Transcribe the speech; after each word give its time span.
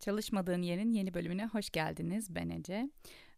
Çalışmadığın 0.00 0.62
Yerin 0.62 0.92
yeni 0.92 1.14
bölümüne 1.14 1.46
hoş 1.46 1.70
geldiniz. 1.70 2.34
Ben 2.34 2.48
Ece. 2.48 2.90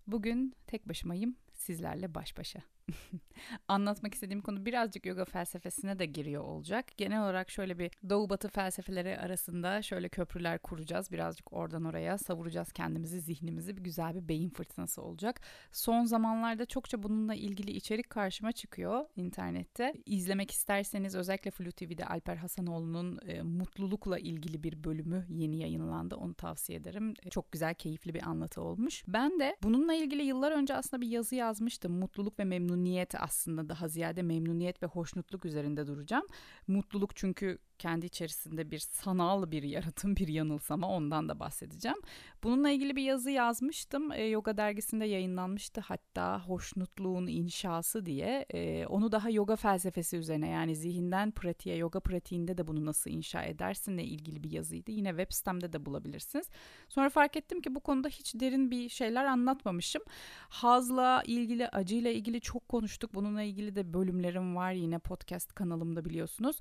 Bugün 0.07 0.55
tek 0.67 0.89
başımayım, 0.89 1.37
sizlerle 1.53 2.15
baş 2.15 2.39
başa. 2.39 2.61
Anlatmak 3.69 4.15
istediğim 4.15 4.41
konu 4.41 4.67
birazcık 4.67 5.07
yoga 5.07 5.25
felsefesine 5.25 5.99
de 5.99 6.07
giriyor 6.07 6.45
olacak. 6.45 6.87
Genel 6.97 7.23
olarak 7.23 7.51
şöyle 7.51 7.79
bir 7.79 7.91
doğu 8.11 8.31
batı 8.31 8.49
felsefeleri 8.49 9.19
arasında 9.19 9.83
şöyle 9.83 10.09
köprüler 10.09 10.59
kuracağız. 10.59 11.13
Birazcık 11.13 11.53
oradan 11.53 11.85
oraya 11.85 12.19
savuracağız 12.19 12.73
kendimizi, 12.73 13.21
zihnimizi. 13.21 13.77
Bir 13.77 13.83
güzel 13.83 14.15
bir 14.15 14.29
beyin 14.29 14.51
fırtınası 14.51 15.03
olacak. 15.03 15.41
Son 15.73 16.05
zamanlarda 16.05 16.67
çokça 16.67 17.03
bununla 17.03 17.35
ilgili 17.35 17.71
içerik 17.71 18.11
karşıma 18.11 18.53
çıkıyor 18.53 19.05
internette. 19.17 19.95
İzlemek 20.07 20.51
isterseniz 20.51 21.15
özellikle 21.15 21.51
Flu 21.51 21.73
TV'de 21.73 22.07
Alper 22.07 22.37
Hasanoğlu'nun 22.37 23.19
e, 23.27 23.43
mutlulukla 23.43 24.19
ilgili 24.19 24.63
bir 24.63 24.85
bölümü 24.85 25.27
yeni 25.31 25.57
yayınlandı. 25.57 26.17
Onu 26.17 26.35
tavsiye 26.35 26.79
ederim. 26.79 27.15
E, 27.23 27.31
çok 27.31 27.53
güzel, 27.53 27.75
keyifli 27.75 28.15
bir 28.15 28.29
anlatı 28.29 28.63
olmuş. 28.63 29.05
Ben 29.09 29.41
de 29.41 29.57
bununla 29.63 29.95
ilgili 29.95 30.23
yıllar 30.23 30.53
önce 30.53 30.75
aslında 30.75 31.01
bir 31.01 31.09
yazı 31.09 31.35
yazmıştım. 31.35 31.93
Mutluluk 31.93 32.39
ve 32.39 32.45
memnuniyet 32.45 32.78
memnuniyet 32.79 33.15
aslında 33.15 33.69
daha 33.69 33.89
ziyade 33.89 34.23
memnuniyet 34.23 34.83
ve 34.83 34.87
hoşnutluk 34.87 35.45
üzerinde 35.45 35.87
duracağım. 35.87 36.27
Mutluluk 36.67 37.17
çünkü 37.17 37.59
kendi 37.79 38.07
içerisinde 38.07 38.71
bir 38.71 38.79
sanal 38.79 39.51
bir 39.51 39.63
yaratım, 39.63 40.17
bir 40.17 40.29
yanılsama 40.29 40.89
ondan 40.89 41.29
da 41.29 41.41
bahsedeceğim. 41.41 41.99
Bununla 42.43 42.71
ilgili 42.71 42.97
bir 42.97 43.03
yazı 43.03 43.31
yazmıştım. 43.31 44.13
E, 44.13 44.23
yoga 44.23 44.57
dergisinde 44.57 45.05
yayınlanmıştı 45.05 45.81
hatta 45.81 46.41
hoşnutluğun 46.41 47.27
inşası 47.27 48.07
diye. 48.07 48.47
E, 48.55 48.87
onu 48.87 49.13
daha 49.13 49.31
yoga 49.31 49.57
felsefesi 49.57 50.17
üzerine 50.17 50.49
yani 50.49 50.77
zihinden 50.77 51.31
pratiğe, 51.31 51.77
yoga 51.77 52.01
pratiğinde 52.01 52.59
de 52.59 52.67
bunu 52.67 52.87
nasıl 52.87 53.11
inşa 53.11 53.43
edersinle 53.43 54.05
ilgili 54.05 54.45
bir 54.45 54.51
yazıydı. 54.51 54.91
Yine 54.91 55.09
web 55.09 55.33
sitemde 55.33 55.73
de 55.73 55.87
bulabilirsiniz. 55.87 56.47
Sonra 56.89 57.09
fark 57.09 57.37
ettim 57.37 57.61
ki 57.61 57.75
bu 57.75 57.81
konuda 57.81 58.09
hiç 58.09 58.35
derin 58.35 58.71
bir 58.71 58.89
şeyler 58.89 59.25
anlatmamışım. 59.25 60.03
Hazla 60.49 61.23
ilgili, 61.27 61.69
acıyla 61.69 62.11
ilgili 62.11 62.41
çok 62.41 62.69
konuştuk. 62.69 63.15
Bununla 63.15 63.43
ilgili 63.43 63.77
de 63.77 63.93
bölümlerim 63.93 64.57
var 64.57 64.73
yine 64.73 64.99
podcast 64.99 65.53
kanalımda 65.53 66.05
biliyorsunuz. 66.05 66.61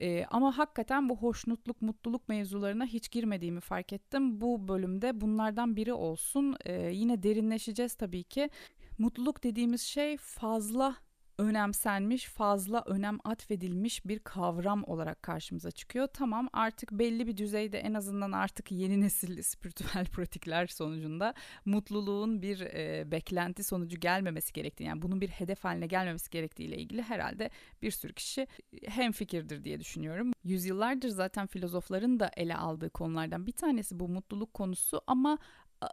E, 0.00 0.24
ama 0.30 0.57
hakikaten 0.58 1.08
bu 1.08 1.16
hoşnutluk, 1.16 1.82
mutluluk 1.82 2.28
mevzularına 2.28 2.86
hiç 2.86 3.10
girmediğimi 3.10 3.60
fark 3.60 3.92
ettim. 3.92 4.40
Bu 4.40 4.68
bölümde 4.68 5.20
bunlardan 5.20 5.76
biri 5.76 5.92
olsun. 5.92 6.56
E, 6.64 6.72
yine 6.72 7.22
derinleşeceğiz 7.22 7.94
tabii 7.94 8.24
ki. 8.24 8.50
Mutluluk 8.98 9.44
dediğimiz 9.44 9.80
şey 9.80 10.16
fazla 10.16 10.96
önemsenmiş, 11.38 12.24
fazla 12.24 12.82
önem 12.86 13.18
atfedilmiş 13.24 14.06
bir 14.06 14.18
kavram 14.18 14.84
olarak 14.84 15.22
karşımıza 15.22 15.70
çıkıyor. 15.70 16.06
Tamam 16.06 16.48
artık 16.52 16.92
belli 16.92 17.26
bir 17.26 17.36
düzeyde 17.36 17.78
en 17.78 17.94
azından 17.94 18.32
artık 18.32 18.72
yeni 18.72 19.00
nesil 19.00 19.42
spiritüel 19.42 20.06
pratikler 20.06 20.66
sonucunda 20.66 21.34
mutluluğun 21.64 22.42
bir 22.42 22.60
e, 22.60 23.10
beklenti 23.10 23.64
sonucu 23.64 24.00
gelmemesi 24.00 24.52
gerektiği 24.52 24.84
yani 24.84 25.02
bunun 25.02 25.20
bir 25.20 25.28
hedef 25.28 25.64
haline 25.64 25.86
gelmemesi 25.86 26.30
gerektiği 26.30 26.64
ile 26.64 26.76
ilgili 26.76 27.02
herhalde 27.02 27.50
bir 27.82 27.90
sürü 27.90 28.12
kişi 28.12 28.46
hem 28.86 29.12
fikirdir 29.12 29.64
diye 29.64 29.80
düşünüyorum. 29.80 30.32
Yüzyıllardır 30.44 31.08
zaten 31.08 31.46
filozofların 31.46 32.20
da 32.20 32.30
ele 32.36 32.56
aldığı 32.56 32.90
konulardan 32.90 33.46
bir 33.46 33.52
tanesi 33.52 34.00
bu 34.00 34.08
mutluluk 34.08 34.54
konusu 34.54 35.00
ama 35.06 35.38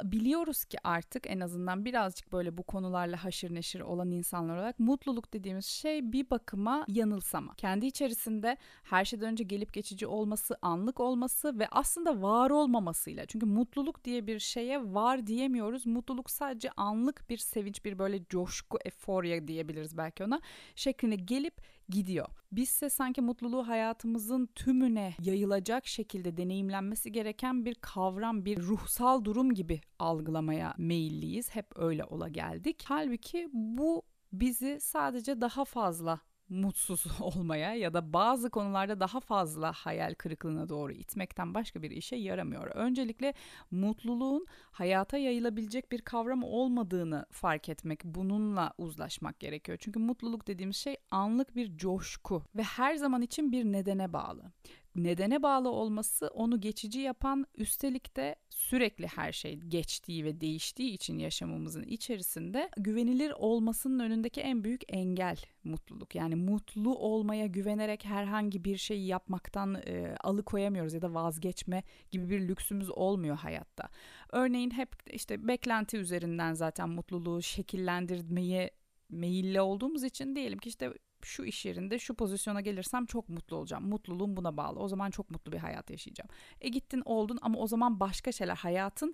biliyoruz 0.03 0.66
ki 0.66 0.78
artık 0.83 1.30
en 1.30 1.39
azından 1.39 1.86
birazcık 1.86 2.31
böyle 2.31 2.58
bu 2.58 2.64
konularla 2.64 3.23
haşır 3.23 3.53
neşir 3.53 3.80
olan 3.80 4.11
insanlar 4.11 4.58
olarak 4.58 4.80
mutluluk 4.80 5.33
dediğimiz 5.33 5.66
şey 5.66 6.11
bir 6.11 6.30
bakıma 6.30 6.86
yanılsama. 6.88 7.53
Kendi 7.53 7.86
içerisinde 7.86 8.58
her 8.83 9.05
şeyden 9.05 9.31
önce 9.31 9.44
gelip 9.44 9.73
geçici 9.73 10.08
olması, 10.08 10.58
anlık 10.61 11.00
olması 11.00 11.59
ve 11.59 11.67
aslında 11.72 12.22
var 12.22 12.50
olmamasıyla. 12.50 13.25
Çünkü 13.25 13.45
mutluluk 13.45 14.03
diye 14.03 14.27
bir 14.27 14.39
şeye 14.39 14.94
var 14.94 15.27
diyemiyoruz. 15.27 15.86
Mutluluk 15.86 16.30
sadece 16.30 16.70
anlık 16.77 17.30
bir 17.30 17.38
sevinç, 17.38 17.86
bir 17.86 17.99
böyle 17.99 18.26
coşku, 18.26 18.77
eforya 18.86 19.48
diyebiliriz 19.48 19.98
belki 19.98 20.23
ona 20.23 20.42
şeklinde 20.76 21.15
gelip 21.15 21.61
gidiyor. 21.89 22.27
Bizse 22.51 22.89
sanki 22.89 23.21
mutluluğu 23.21 23.67
hayatımızın 23.67 24.45
tümüne 24.55 25.13
yayılacak 25.21 25.87
şekilde 25.87 26.37
deneyimlenmesi 26.37 27.11
gereken 27.11 27.65
bir 27.65 27.75
kavram, 27.75 28.45
bir 28.45 28.61
ruhsal 28.61 29.23
durum 29.23 29.53
gibi 29.53 29.81
algılamaya 29.99 30.73
meyilliyiz. 30.77 31.55
Hep 31.55 31.67
öyle 31.75 32.03
ola 32.03 32.27
geldik. 32.27 32.83
Halbuki 32.87 33.49
bu 33.53 34.03
bizi 34.33 34.79
sadece 34.81 35.41
daha 35.41 35.65
fazla 35.65 36.19
mutsuz 36.50 37.06
olmaya 37.22 37.73
ya 37.73 37.94
da 37.94 38.14
bazı 38.14 38.50
konularda 38.50 39.00
daha 39.00 39.20
fazla 39.20 39.72
hayal 39.72 40.14
kırıklığına 40.14 40.70
doğru 40.70 40.94
itmekten 40.94 41.54
başka 41.54 41.82
bir 41.82 41.92
işe 41.92 42.16
yaramıyor. 42.16 42.67
Öncelikle 42.67 43.33
mutluluğun 43.72 44.45
hayata 44.72 45.17
yayılabilecek 45.17 45.92
bir 45.92 46.02
kavram 46.02 46.44
olmadığını 46.44 47.26
fark 47.32 47.70
etmek, 47.70 48.04
bununla 48.04 48.73
uzlaşmak 48.78 49.39
gerekiyor. 49.39 49.78
Çünkü 49.82 50.00
mutluluk 50.00 50.48
dediğimiz 50.48 50.78
şey 50.78 50.98
anlık 51.11 51.56
bir 51.56 51.78
coşku 51.78 52.44
ve 52.56 52.64
her 52.64 52.95
zaman 52.95 53.22
için 53.22 53.52
bir 53.52 53.66
nedene 53.66 54.14
bağlı 54.14 54.52
nedene 54.95 55.44
bağlı 55.44 55.70
olması 55.70 56.28
onu 56.28 56.61
geçici 56.61 57.00
yapan 57.00 57.45
üstelik 57.56 58.16
de 58.16 58.36
sürekli 58.50 59.08
her 59.08 59.32
şey 59.32 59.56
geçtiği 59.56 60.26
ve 60.26 60.42
değiştiği 60.42 60.92
için 60.92 61.17
yaşamımızın 61.17 61.83
içerisinde 61.83 62.70
güvenilir 62.78 63.32
olmasının 63.32 64.00
önündeki 64.00 64.42
en 64.42 64.64
büyük 64.64 64.82
engel 64.88 65.38
mutluluk. 65.64 66.16
Yani 66.16 66.36
mutlu 66.36 66.95
olmaya 66.95 67.45
güvenerek 67.45 68.06
herhangi 68.06 68.64
bir 68.64 68.78
şeyi 68.78 69.08
yapmaktan 69.08 69.76
e, 69.76 70.16
alıkoyamıyoruz 70.23 70.94
ya 70.94 71.02
da 71.02 71.14
vazgeçme 71.14 71.83
gibi 72.12 72.30
bir 72.30 72.48
lüksümüz 72.48 72.89
olmuyor 72.89 73.38
hayatta. 73.38 73.89
Örneğin 74.32 74.72
hep 74.72 74.89
işte 75.14 75.48
beklenti 75.48 75.98
üzerinden 75.98 76.54
zaten 76.54 76.89
mutluluğu 76.89 77.42
şekillendirmeye 77.42 78.72
meyilli 79.10 79.62
olduğumuz 79.62 80.04
için 80.04 80.36
diyelim 80.36 80.60
ki 80.60 80.70
işte 80.70 80.94
şu 81.25 81.43
iş 81.43 81.65
yerinde 81.65 81.99
şu 81.99 82.13
pozisyona 82.13 82.61
gelirsem 82.61 83.05
çok 83.05 83.30
mutlu 83.30 83.58
olacağım. 83.58 83.87
Mutluluğum 83.87 84.37
buna 84.37 84.58
bağlı. 84.58 84.80
O 84.80 84.87
zaman 84.87 85.11
çok 85.11 85.31
mutlu 85.31 85.52
bir 85.52 85.58
hayat 85.58 85.89
yaşayacağım. 85.89 86.30
E 86.61 86.69
gittin 86.69 87.02
oldun 87.05 87.39
ama 87.41 87.59
o 87.59 87.67
zaman 87.67 87.99
başka 87.99 88.31
şeyler 88.31 88.55
hayatın 88.55 89.13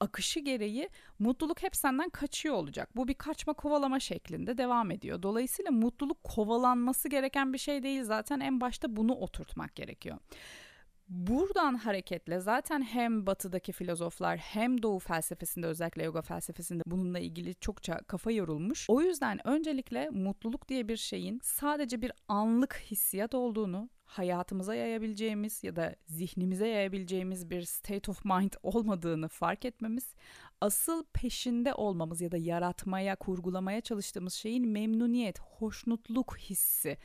akışı 0.00 0.40
gereği 0.40 0.88
mutluluk 1.18 1.62
hep 1.62 1.76
senden 1.76 2.10
kaçıyor 2.10 2.54
olacak. 2.54 2.96
Bu 2.96 3.08
bir 3.08 3.14
kaçma 3.14 3.52
kovalama 3.52 4.00
şeklinde 4.00 4.58
devam 4.58 4.90
ediyor. 4.90 5.22
Dolayısıyla 5.22 5.70
mutluluk 5.70 6.24
kovalanması 6.24 7.08
gereken 7.08 7.52
bir 7.52 7.58
şey 7.58 7.82
değil. 7.82 8.02
Zaten 8.02 8.40
en 8.40 8.60
başta 8.60 8.96
bunu 8.96 9.14
oturtmak 9.14 9.76
gerekiyor. 9.76 10.18
Buradan 11.14 11.74
hareketle 11.74 12.40
zaten 12.40 12.82
hem 12.82 13.26
batıdaki 13.26 13.72
filozoflar 13.72 14.38
hem 14.38 14.82
doğu 14.82 14.98
felsefesinde 14.98 15.66
özellikle 15.66 16.04
yoga 16.04 16.22
felsefesinde 16.22 16.82
bununla 16.86 17.18
ilgili 17.18 17.54
çokça 17.54 17.98
kafa 17.98 18.30
yorulmuş. 18.30 18.90
O 18.90 19.00
yüzden 19.00 19.48
öncelikle 19.48 20.10
mutluluk 20.10 20.68
diye 20.68 20.88
bir 20.88 20.96
şeyin 20.96 21.40
sadece 21.42 22.02
bir 22.02 22.12
anlık 22.28 22.76
hissiyat 22.76 23.34
olduğunu 23.34 23.88
hayatımıza 24.04 24.74
yayabileceğimiz 24.74 25.64
ya 25.64 25.76
da 25.76 25.96
zihnimize 26.06 26.68
yayabileceğimiz 26.68 27.50
bir 27.50 27.62
state 27.62 28.10
of 28.10 28.24
mind 28.24 28.52
olmadığını 28.62 29.28
fark 29.28 29.64
etmemiz, 29.64 30.14
asıl 30.60 31.04
peşinde 31.12 31.74
olmamız 31.74 32.20
ya 32.20 32.32
da 32.32 32.36
yaratmaya, 32.36 33.16
kurgulamaya 33.16 33.80
çalıştığımız 33.80 34.34
şeyin 34.34 34.68
memnuniyet, 34.68 35.40
hoşnutluk 35.40 36.38
hissi 36.38 36.98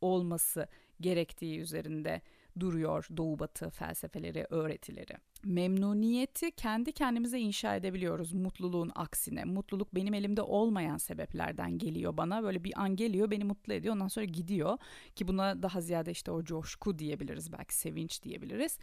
olması 0.00 0.68
gerektiği 1.00 1.60
üzerinde 1.60 2.22
duruyor 2.60 3.06
Doğu 3.16 3.38
Batı 3.38 3.70
felsefeleri, 3.70 4.46
öğretileri. 4.50 5.14
Memnuniyeti 5.44 6.50
kendi 6.50 6.92
kendimize 6.92 7.38
inşa 7.38 7.76
edebiliyoruz 7.76 8.32
mutluluğun 8.32 8.92
aksine. 8.94 9.44
Mutluluk 9.44 9.94
benim 9.94 10.14
elimde 10.14 10.42
olmayan 10.42 10.98
sebeplerden 10.98 11.78
geliyor 11.78 12.16
bana. 12.16 12.42
Böyle 12.42 12.64
bir 12.64 12.72
an 12.80 12.96
geliyor 12.96 13.30
beni 13.30 13.44
mutlu 13.44 13.72
ediyor 13.72 13.94
ondan 13.94 14.08
sonra 14.08 14.26
gidiyor. 14.26 14.78
Ki 15.14 15.28
buna 15.28 15.62
daha 15.62 15.80
ziyade 15.80 16.10
işte 16.10 16.30
o 16.30 16.44
coşku 16.44 16.98
diyebiliriz 16.98 17.52
belki 17.52 17.74
sevinç 17.74 18.22
diyebiliriz 18.22 18.78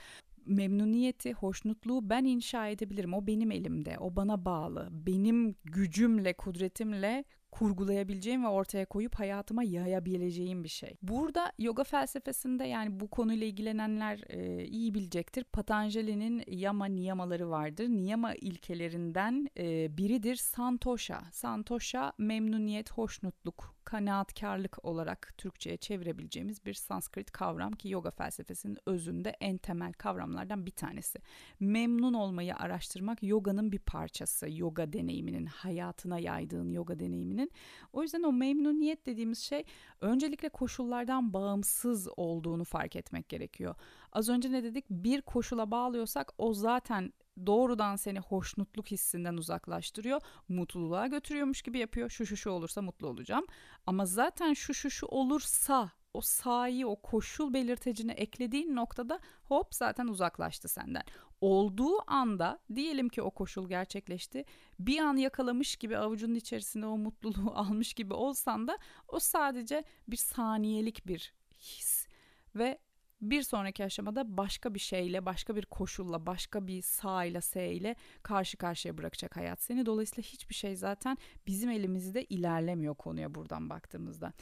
memnuniyeti, 0.46 1.34
hoşnutluğu 1.34 2.10
ben 2.10 2.26
inşa 2.26 2.68
edebilirim. 2.68 3.14
O 3.14 3.28
benim 3.28 3.52
elimde, 3.52 3.98
o 4.00 4.16
bana 4.16 4.46
bağlı. 4.46 4.90
Benim 4.92 5.56
gücümle, 5.64 6.34
kudretimle 6.34 7.24
kurgulayabileceğim 7.54 8.44
ve 8.44 8.48
ortaya 8.48 8.86
koyup 8.86 9.16
hayatıma 9.16 9.64
yayabileceğim 9.64 10.64
bir 10.64 10.70
şey. 10.70 10.98
Burada 11.02 11.52
yoga 11.60 11.84
felsefesinde 11.84 12.64
yani 12.64 13.00
bu 13.00 13.08
konuyla 13.08 13.48
ilgilenenler 13.48 14.22
e, 14.30 14.66
iyi 14.66 14.94
bilecektir. 14.94 15.44
Patanjali'nin 15.44 16.44
yama 16.48 16.86
niyamaları 16.86 17.50
vardır. 17.50 17.90
Niyama 17.90 18.36
ilkelerinden 18.36 19.50
e, 19.58 19.98
biridir 19.98 20.36
santosha. 20.36 21.24
Santosha 21.32 22.14
memnuniyet, 22.18 22.92
hoşnutluk, 22.92 23.76
kanaatkarlık 23.84 24.86
olarak 24.86 25.34
Türkçe'ye 25.38 25.78
çevirebileceğimiz 25.78 26.66
bir 26.66 26.74
Sanskrit 26.74 27.32
kavram 27.32 27.72
ki 27.72 27.90
yoga 27.90 28.12
felsefesinin 28.12 28.78
özünde 28.86 29.36
en 29.42 29.58
temel 29.58 29.94
kavramlardan 29.94 30.66
bir 30.66 30.72
tanesi. 30.72 31.20
Memnun 31.60 32.14
olmayı 32.14 32.56
araştırmak 32.56 33.24
yoganın 33.24 33.72
bir 33.72 33.80
parçası. 33.80 34.48
Yoga 34.50 34.94
deneyiminin, 34.94 35.46
hayatına 35.46 36.20
yaydığın 36.20 36.72
yoga 36.72 37.00
deneyiminin 37.00 37.43
senin. 37.44 37.52
O 37.94 38.02
yüzden 38.02 38.24
o 38.24 38.32
memnuniyet 38.32 39.06
dediğimiz 39.06 39.40
şey 39.40 39.64
öncelikle 40.02 40.50
koşullardan 40.50 41.34
bağımsız 41.34 42.08
olduğunu 42.18 42.64
fark 42.64 42.96
etmek 42.96 43.30
gerekiyor. 43.30 43.76
Az 44.12 44.30
önce 44.30 44.52
ne 44.52 44.64
dedik? 44.64 44.86
Bir 44.90 45.22
koşula 45.22 45.72
bağlıyorsak 45.72 46.34
o 46.38 46.54
zaten 46.54 47.14
doğrudan 47.46 47.96
seni 47.96 48.20
hoşnutluk 48.20 48.92
hissinden 48.92 49.38
uzaklaştırıyor. 49.38 50.22
Mutluluğa 50.50 51.08
götürüyormuş 51.08 51.62
gibi 51.62 51.80
yapıyor. 51.80 52.10
Şu 52.10 52.26
şu 52.26 52.38
şu 52.38 52.50
olursa 52.50 52.82
mutlu 52.82 53.08
olacağım. 53.08 53.46
Ama 53.86 54.06
zaten 54.06 54.54
şu 54.54 54.74
şu 54.74 54.90
şu 54.90 55.06
olursa 55.06 55.92
o 56.14 56.22
sahi, 56.22 56.86
o 56.86 56.96
koşul 56.96 57.54
belirtecini 57.54 58.12
eklediğin 58.12 58.76
noktada 58.76 59.20
hop 59.44 59.74
zaten 59.76 60.08
uzaklaştı 60.08 60.68
senden. 60.68 61.04
Olduğu 61.44 62.12
anda 62.12 62.60
diyelim 62.76 63.10
ki 63.10 63.22
o 63.22 63.32
koşul 63.32 63.70
gerçekleşti. 63.70 64.46
Bir 64.80 65.00
an 65.00 65.18
yakalamış 65.18 65.76
gibi 65.76 65.98
avucunun 65.98 66.36
içerisinde 66.36 66.86
o 66.86 66.98
mutluluğu 66.98 67.52
almış 67.56 67.94
gibi 67.94 68.14
olsan 68.14 68.68
da 68.68 68.78
o 69.08 69.20
sadece 69.20 69.84
bir 70.08 70.18
saniyelik 70.18 71.08
bir 71.08 71.34
his 71.60 72.08
ve 72.56 72.78
bir 73.22 73.42
sonraki 73.42 73.84
aşamada 73.84 74.38
başka 74.38 74.74
bir 74.74 74.80
şeyle, 74.80 75.26
başka 75.26 75.56
bir 75.56 75.66
koşulla, 75.66 76.26
başka 76.26 76.68
bir 76.68 76.82
sağ 76.82 77.26
ile 77.26 77.42
S 77.42 77.74
ile 77.74 77.96
karşı 78.22 78.58
karşıya 78.58 78.98
bırakacak 78.98 79.36
hayat 79.36 79.62
seni. 79.62 79.86
Dolayısıyla 79.86 80.24
hiçbir 80.24 80.56
şey 80.56 80.76
zaten 80.76 81.18
bizim 81.48 81.70
elimizde 81.70 82.24
ilerlemiyor 82.24 82.96
konuya 82.96 83.36
buradan 83.36 83.70
baktığımızda. 83.70 84.34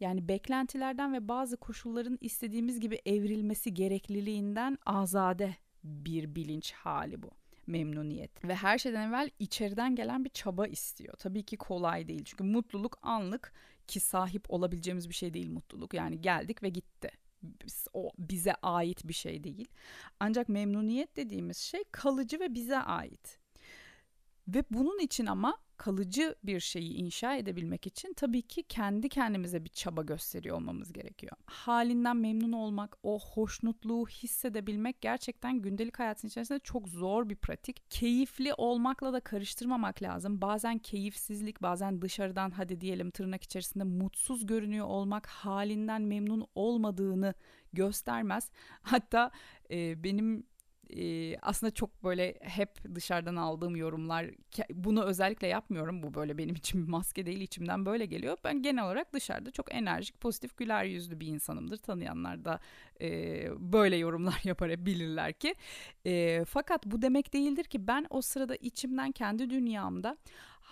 Yani 0.00 0.28
beklentilerden 0.28 1.12
ve 1.12 1.28
bazı 1.28 1.56
koşulların 1.56 2.18
istediğimiz 2.20 2.80
gibi 2.80 3.00
evrilmesi 3.06 3.74
gerekliliğinden 3.74 4.78
azade 4.86 5.56
bir 5.84 6.34
bilinç 6.34 6.72
hali 6.72 7.22
bu 7.22 7.30
memnuniyet 7.66 8.44
ve 8.44 8.54
her 8.54 8.78
şeyden 8.78 9.08
evvel 9.08 9.30
içeriden 9.38 9.96
gelen 9.96 10.24
bir 10.24 10.30
çaba 10.30 10.66
istiyor. 10.66 11.14
Tabii 11.18 11.42
ki 11.42 11.56
kolay 11.56 12.08
değil 12.08 12.24
çünkü 12.24 12.44
mutluluk 12.44 12.98
anlık 13.02 13.52
ki 13.86 14.00
sahip 14.00 14.50
olabileceğimiz 14.50 15.08
bir 15.08 15.14
şey 15.14 15.34
değil 15.34 15.50
mutluluk. 15.50 15.94
Yani 15.94 16.20
geldik 16.20 16.62
ve 16.62 16.68
gitti 16.68 17.10
o 17.92 18.10
bize 18.18 18.54
ait 18.54 19.08
bir 19.08 19.14
şey 19.14 19.44
değil. 19.44 19.68
Ancak 20.20 20.48
memnuniyet 20.48 21.16
dediğimiz 21.16 21.56
şey 21.56 21.84
kalıcı 21.92 22.40
ve 22.40 22.54
bize 22.54 22.78
ait. 22.78 23.38
Ve 24.48 24.64
bunun 24.70 24.98
için 24.98 25.26
ama 25.26 25.58
kalıcı 25.76 26.34
bir 26.44 26.60
şeyi 26.60 26.94
inşa 26.94 27.36
edebilmek 27.36 27.86
için 27.86 28.14
tabii 28.14 28.42
ki 28.42 28.62
kendi 28.62 29.08
kendimize 29.08 29.64
bir 29.64 29.68
çaba 29.68 30.02
gösteriyor 30.02 30.56
olmamız 30.56 30.92
gerekiyor. 30.92 31.36
Halinden 31.46 32.16
memnun 32.16 32.52
olmak, 32.52 32.96
o 33.02 33.20
hoşnutluğu 33.20 34.06
hissedebilmek 34.06 35.00
gerçekten 35.00 35.62
gündelik 35.62 35.98
hayatın 35.98 36.28
içerisinde 36.28 36.58
çok 36.58 36.88
zor 36.88 37.28
bir 37.28 37.36
pratik. 37.36 37.90
Keyifli 37.90 38.54
olmakla 38.54 39.12
da 39.12 39.20
karıştırmamak 39.20 40.02
lazım. 40.02 40.40
Bazen 40.40 40.78
keyifsizlik, 40.78 41.62
bazen 41.62 42.02
dışarıdan 42.02 42.50
hadi 42.50 42.80
diyelim 42.80 43.10
tırnak 43.10 43.42
içerisinde 43.42 43.84
mutsuz 43.84 44.46
görünüyor 44.46 44.86
olmak 44.86 45.26
halinden 45.26 46.02
memnun 46.02 46.46
olmadığını 46.54 47.34
göstermez. 47.72 48.50
Hatta 48.82 49.30
e, 49.70 50.04
benim 50.04 50.46
e, 50.90 51.36
aslında 51.38 51.70
çok 51.70 52.04
böyle 52.04 52.38
hep 52.40 52.94
dışarıdan 52.94 53.36
aldığım 53.36 53.76
yorumlar 53.76 54.26
bunu 54.74 55.04
özellikle 55.04 55.46
yapmıyorum. 55.46 56.02
Bu 56.02 56.14
böyle 56.14 56.38
benim 56.38 56.54
için 56.54 56.82
bir 56.82 56.88
maske 56.88 57.26
değil 57.26 57.40
içimden 57.40 57.86
böyle 57.86 58.06
geliyor. 58.06 58.36
Ben 58.44 58.62
genel 58.62 58.84
olarak 58.84 59.12
dışarıda 59.12 59.50
çok 59.50 59.74
enerjik 59.74 60.20
pozitif 60.20 60.56
güler 60.56 60.84
yüzlü 60.84 61.20
bir 61.20 61.26
insanımdır. 61.26 61.76
Tanıyanlar 61.76 62.44
da 62.44 62.60
e, 63.00 63.48
böyle 63.58 63.96
yorumlar 63.96 64.40
yapar 64.44 64.86
bilirler 64.86 65.32
ki. 65.32 65.54
E, 66.06 66.44
fakat 66.44 66.86
bu 66.86 67.02
demek 67.02 67.32
değildir 67.32 67.64
ki 67.64 67.86
ben 67.86 68.06
o 68.10 68.22
sırada 68.22 68.56
içimden 68.56 69.12
kendi 69.12 69.50
dünyamda 69.50 70.16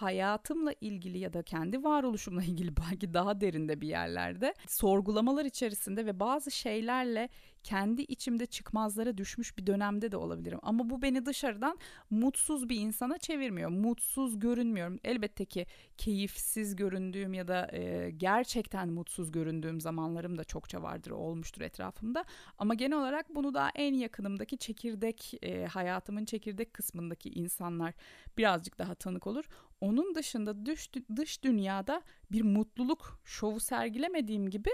hayatımla 0.03 0.75
ilgili 0.81 1.19
ya 1.19 1.33
da 1.33 1.43
kendi 1.43 1.85
varoluşumla 1.85 2.43
ilgili 2.51 2.77
belki 2.77 3.15
daha 3.15 3.41
derinde 3.41 3.81
bir 3.81 3.89
yerlerde 3.89 4.55
sorgulamalar 4.69 5.45
içerisinde 5.45 6.07
ve 6.07 6.21
bazı 6.21 6.51
şeylerle 6.51 7.29
kendi 7.63 8.03
içimde 8.03 8.47
çıkmazlara 8.47 9.19
düşmüş 9.19 9.59
bir 9.59 9.67
dönemde 9.67 10.13
de 10.13 10.17
olabilirim. 10.17 10.59
Ama 10.63 10.91
bu 10.91 11.03
beni 11.03 11.27
dışarıdan 11.27 11.79
mutsuz 12.11 12.69
bir 12.69 12.77
insana 12.77 13.19
çevirmiyor. 13.19 13.71
Mutsuz 13.71 14.39
görünmüyorum. 14.39 14.99
Elbette 15.05 15.45
ki 15.45 15.67
keyifsiz 15.99 16.77
göründüğüm 16.77 17.35
ya 17.35 17.49
da 17.49 17.71
e, 17.73 18.11
gerçekten 18.11 18.89
mutsuz 18.89 19.33
göründüğüm 19.33 19.81
zamanlarım 19.81 20.39
da 20.39 20.45
çokça 20.45 20.83
vardır, 20.83 21.11
olmuştur 21.11 21.63
etrafımda. 21.63 22.25
Ama 22.59 22.75
genel 22.75 22.99
olarak 22.99 23.35
bunu 23.35 23.55
da 23.55 23.71
en 23.75 23.95
yakınımdaki 23.95 24.59
çekirdek, 24.59 25.35
e, 25.43 25.67
hayatımın 25.67 26.25
çekirdek 26.25 26.75
kısmındaki 26.75 27.31
insanlar 27.31 27.95
birazcık 28.39 28.79
daha 28.79 28.95
tanık 28.95 29.27
olur. 29.27 29.45
Onun 29.83 30.15
dışında 30.15 30.67
dış, 30.67 30.91
dış 31.17 31.45
dünyada 31.45 32.03
bir 32.33 32.43
mutluluk 32.43 33.21
şovu 33.25 33.61
sergilemediğim 33.61 34.51
gibi 34.51 34.71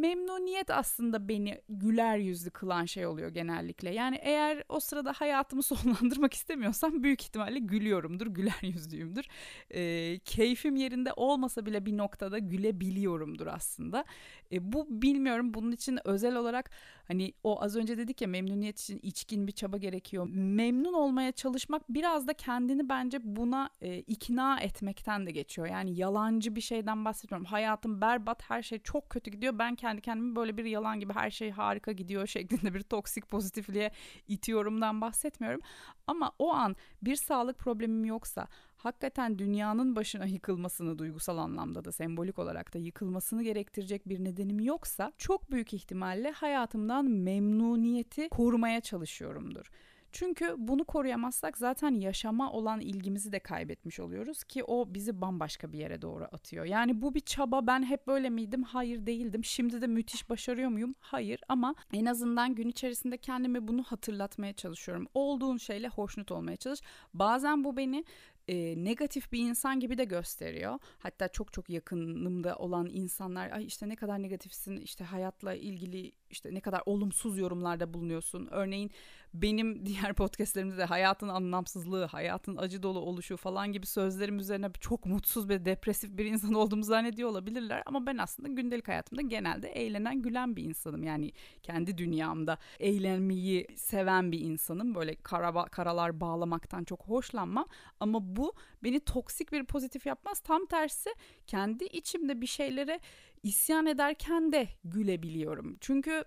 memnuniyet 0.00 0.70
aslında 0.70 1.28
beni 1.28 1.60
güler 1.68 2.18
yüzlü 2.18 2.50
kılan 2.50 2.84
şey 2.84 3.06
oluyor 3.06 3.28
genellikle. 3.28 3.90
Yani 3.90 4.18
eğer 4.22 4.64
o 4.68 4.80
sırada 4.80 5.12
hayatımı 5.12 5.62
sonlandırmak 5.72 6.34
istemiyorsam 6.34 7.02
büyük 7.02 7.22
ihtimalle 7.22 7.58
gülüyorumdur, 7.58 8.26
güler 8.26 8.62
yüzlüyümdür. 8.62 9.26
E, 9.70 10.18
keyfim 10.18 10.76
yerinde 10.76 11.12
olmasa 11.16 11.66
bile 11.66 11.86
bir 11.86 11.96
noktada 11.96 12.38
gülebiliyorumdur 12.38 13.46
aslında. 13.46 14.04
E, 14.52 14.72
bu 14.72 14.86
bilmiyorum 14.90 15.54
bunun 15.54 15.72
için 15.72 15.98
özel 16.04 16.36
olarak 16.36 16.70
hani 17.08 17.32
o 17.42 17.62
az 17.62 17.76
önce 17.76 17.98
dedik 17.98 18.20
ya 18.20 18.28
memnuniyet 18.28 18.80
için 18.80 19.00
içkin 19.02 19.46
bir 19.46 19.52
çaba 19.52 19.76
gerekiyor. 19.76 20.28
Memnun 20.30 20.92
olmaya 20.92 21.32
çalışmak 21.32 21.82
biraz 21.88 22.26
da 22.28 22.32
kendini 22.32 22.88
bence 22.88 23.18
buna 23.22 23.70
e, 23.80 23.98
ikna 23.98 24.60
etmekten 24.60 25.26
de 25.26 25.30
geçiyor. 25.30 25.68
Yani 25.68 25.96
yalancı 25.96 26.56
bir 26.56 26.60
şeyden 26.60 27.04
bahsetmiyorum. 27.04 27.46
Hayatım 27.46 28.00
berbat, 28.00 28.50
her 28.50 28.62
şey 28.62 28.78
çok 28.78 29.10
kötü 29.10 29.30
gidiyor. 29.30 29.58
Ben 29.58 29.74
kendi 29.84 30.00
kendimi 30.00 30.36
böyle 30.36 30.56
bir 30.56 30.64
yalan 30.64 31.00
gibi 31.00 31.12
her 31.12 31.30
şey 31.30 31.50
harika 31.50 31.92
gidiyor 31.92 32.26
şeklinde 32.36 32.74
bir 32.74 32.82
toksik 32.82 33.28
pozitifliğe 33.28 33.90
itiyorumdan 34.28 35.00
bahsetmiyorum. 35.00 35.60
Ama 36.06 36.32
o 36.38 36.52
an 36.52 36.76
bir 37.02 37.16
sağlık 37.16 37.58
problemim 37.58 38.04
yoksa 38.04 38.48
hakikaten 38.76 39.38
dünyanın 39.38 39.96
başına 39.96 40.24
yıkılmasını 40.24 40.98
duygusal 40.98 41.38
anlamda 41.38 41.84
da 41.84 41.92
sembolik 41.92 42.38
olarak 42.38 42.74
da 42.74 42.78
yıkılmasını 42.78 43.42
gerektirecek 43.42 44.08
bir 44.08 44.24
nedenim 44.24 44.60
yoksa 44.60 45.12
çok 45.18 45.50
büyük 45.50 45.74
ihtimalle 45.74 46.30
hayatımdan 46.30 47.04
memnuniyeti 47.04 48.28
korumaya 48.28 48.80
çalışıyorumdur. 48.80 49.70
Çünkü 50.14 50.54
bunu 50.58 50.84
koruyamazsak 50.84 51.58
zaten 51.58 51.94
yaşama 51.94 52.52
olan 52.52 52.80
ilgimizi 52.80 53.32
de 53.32 53.38
kaybetmiş 53.38 54.00
oluyoruz 54.00 54.44
ki 54.44 54.64
o 54.64 54.94
bizi 54.94 55.20
bambaşka 55.20 55.72
bir 55.72 55.78
yere 55.78 56.02
doğru 56.02 56.24
atıyor. 56.24 56.64
Yani 56.64 57.02
bu 57.02 57.14
bir 57.14 57.20
çaba 57.20 57.66
ben 57.66 57.82
hep 57.82 58.06
böyle 58.06 58.30
miydim? 58.30 58.62
Hayır 58.62 59.06
değildim. 59.06 59.44
Şimdi 59.44 59.80
de 59.80 59.86
müthiş 59.86 60.30
başarıyor 60.30 60.70
muyum? 60.70 60.94
Hayır 61.00 61.40
ama 61.48 61.74
en 61.92 62.06
azından 62.06 62.54
gün 62.54 62.68
içerisinde 62.68 63.16
kendime 63.16 63.68
bunu 63.68 63.82
hatırlatmaya 63.82 64.52
çalışıyorum. 64.52 65.06
Olduğun 65.14 65.56
şeyle 65.56 65.88
hoşnut 65.88 66.32
olmaya 66.32 66.56
çalış. 66.56 66.80
Bazen 67.14 67.64
bu 67.64 67.76
beni 67.76 68.04
e, 68.48 68.84
negatif 68.84 69.32
bir 69.32 69.38
insan 69.38 69.80
gibi 69.80 69.98
de 69.98 70.04
gösteriyor. 70.04 70.78
Hatta 70.98 71.28
çok 71.28 71.52
çok 71.52 71.70
yakınımda 71.70 72.56
olan 72.56 72.88
insanlar 72.92 73.50
ay 73.50 73.66
işte 73.66 73.88
ne 73.88 73.96
kadar 73.96 74.22
negatifsin 74.22 74.76
işte 74.76 75.04
hayatla 75.04 75.54
ilgili 75.54 76.12
işte 76.34 76.54
ne 76.54 76.60
kadar 76.60 76.82
olumsuz 76.86 77.38
yorumlarda 77.38 77.94
bulunuyorsun. 77.94 78.48
Örneğin 78.50 78.90
benim 79.34 79.86
diğer 79.86 80.14
podcastlerimde 80.14 80.78
de 80.78 80.84
hayatın 80.84 81.28
anlamsızlığı, 81.28 82.04
hayatın 82.04 82.56
acı 82.56 82.82
dolu 82.82 82.98
oluşu 82.98 83.36
falan 83.36 83.72
gibi 83.72 83.86
sözlerim 83.86 84.38
üzerine 84.38 84.70
çok 84.80 85.06
mutsuz 85.06 85.48
ve 85.48 85.64
depresif 85.64 86.18
bir 86.18 86.24
insan 86.24 86.54
olduğumu 86.62 86.82
zannediyor 86.82 87.28
olabilirler. 87.28 87.82
Ama 87.86 88.06
ben 88.06 88.18
aslında 88.18 88.48
gündelik 88.48 88.88
hayatımda 88.88 89.22
genelde 89.22 89.68
eğlenen, 89.68 90.22
gülen 90.22 90.56
bir 90.56 90.64
insanım. 90.64 91.02
Yani 91.02 91.32
kendi 91.62 91.98
dünyamda 91.98 92.58
eğlenmeyi 92.80 93.66
seven 93.76 94.32
bir 94.32 94.40
insanım. 94.40 94.94
Böyle 94.94 95.14
kara, 95.14 95.64
karalar 95.64 96.20
bağlamaktan 96.20 96.84
çok 96.84 97.02
hoşlanmam. 97.02 97.66
Ama 98.00 98.36
bu 98.36 98.52
beni 98.82 99.00
toksik 99.00 99.52
bir 99.52 99.64
pozitif 99.64 100.06
yapmaz. 100.06 100.40
Tam 100.40 100.66
tersi 100.66 101.10
kendi 101.46 101.84
içimde 101.84 102.40
bir 102.40 102.46
şeylere 102.46 103.00
isyan 103.44 103.86
ederken 103.86 104.52
de 104.52 104.68
gülebiliyorum. 104.84 105.76
Çünkü 105.80 106.24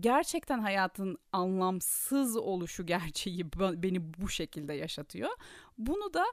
gerçekten 0.00 0.58
hayatın 0.58 1.18
anlamsız 1.32 2.36
oluşu 2.36 2.86
gerçeği 2.86 3.52
beni 3.56 4.14
bu 4.14 4.28
şekilde 4.28 4.72
yaşatıyor. 4.72 5.30
Bunu 5.78 6.14
da 6.14 6.24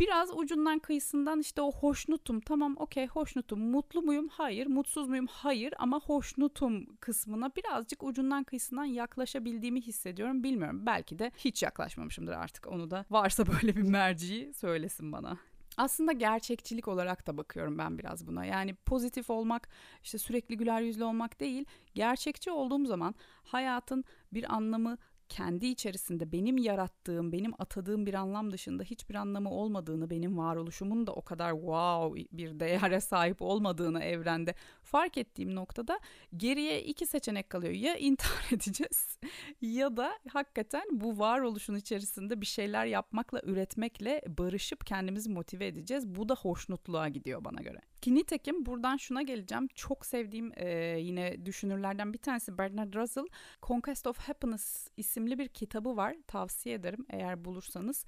biraz 0.00 0.30
ucundan 0.36 0.78
kıyısından 0.78 1.40
işte 1.40 1.62
o 1.62 1.72
hoşnutum 1.72 2.40
tamam 2.40 2.76
okey 2.78 3.06
hoşnutum 3.06 3.60
mutlu 3.60 4.02
muyum? 4.02 4.28
Hayır. 4.28 4.66
Mutsuz 4.66 5.08
muyum? 5.08 5.26
Hayır. 5.30 5.74
Ama 5.78 6.00
hoşnutum 6.00 6.96
kısmına 6.96 7.50
birazcık 7.56 8.02
ucundan 8.02 8.44
kıyısından 8.44 8.84
yaklaşabildiğimi 8.84 9.80
hissediyorum. 9.80 10.42
Bilmiyorum. 10.44 10.86
Belki 10.86 11.18
de 11.18 11.32
hiç 11.36 11.62
yaklaşmamışımdır 11.62 12.32
artık. 12.32 12.66
Onu 12.66 12.90
da 12.90 13.04
varsa 13.10 13.46
böyle 13.62 13.76
bir 13.76 13.82
merci 13.82 14.52
söylesin 14.54 15.12
bana. 15.12 15.38
Aslında 15.76 16.12
gerçekçilik 16.12 16.88
olarak 16.88 17.26
da 17.26 17.36
bakıyorum 17.36 17.78
ben 17.78 17.98
biraz 17.98 18.26
buna. 18.26 18.44
Yani 18.44 18.74
pozitif 18.74 19.30
olmak, 19.30 19.68
işte 20.02 20.18
sürekli 20.18 20.56
güler 20.56 20.80
yüzlü 20.80 21.04
olmak 21.04 21.40
değil. 21.40 21.64
Gerçekçi 21.94 22.50
olduğum 22.50 22.86
zaman 22.86 23.14
hayatın 23.42 24.04
bir 24.32 24.54
anlamı 24.54 24.98
kendi 25.32 25.66
içerisinde 25.66 26.32
benim 26.32 26.58
yarattığım, 26.58 27.32
benim 27.32 27.52
atadığım 27.58 28.06
bir 28.06 28.14
anlam 28.14 28.52
dışında 28.52 28.82
hiçbir 28.82 29.14
anlamı 29.14 29.50
olmadığını, 29.50 30.10
benim 30.10 30.38
varoluşumun 30.38 31.06
da 31.06 31.12
o 31.12 31.22
kadar 31.22 31.52
wow 31.52 32.26
bir 32.32 32.60
değere 32.60 33.00
sahip 33.00 33.42
olmadığını 33.42 34.02
evrende 34.02 34.54
fark 34.82 35.18
ettiğim 35.18 35.54
noktada 35.54 36.00
geriye 36.36 36.82
iki 36.82 37.06
seçenek 37.06 37.50
kalıyor. 37.50 37.72
Ya 37.72 37.96
intihar 37.96 38.46
edeceğiz 38.52 39.18
ya 39.60 39.96
da 39.96 40.18
hakikaten 40.28 40.84
bu 40.90 41.18
varoluşun 41.18 41.74
içerisinde 41.74 42.40
bir 42.40 42.46
şeyler 42.46 42.86
yapmakla, 42.86 43.40
üretmekle 43.44 44.22
barışıp 44.38 44.86
kendimizi 44.86 45.30
motive 45.30 45.66
edeceğiz. 45.66 46.08
Bu 46.08 46.28
da 46.28 46.34
hoşnutluğa 46.34 47.08
gidiyor 47.08 47.44
bana 47.44 47.62
göre. 47.62 47.80
Ki 48.02 48.14
nitekim 48.14 48.66
buradan 48.66 48.96
şuna 48.96 49.22
geleceğim. 49.22 49.68
Çok 49.74 50.06
sevdiğim 50.06 50.52
e, 50.56 50.68
yine 51.00 51.46
düşünürlerden 51.46 52.12
bir 52.12 52.18
tanesi 52.18 52.58
Bernard 52.58 52.94
Russell. 52.94 53.26
Conquest 53.62 54.06
of 54.06 54.18
Happiness 54.18 54.88
isimli 54.96 55.21
bir 55.26 55.48
kitabı 55.48 55.96
var. 55.96 56.16
Tavsiye 56.26 56.74
ederim 56.74 57.06
eğer 57.10 57.44
bulursanız. 57.44 58.04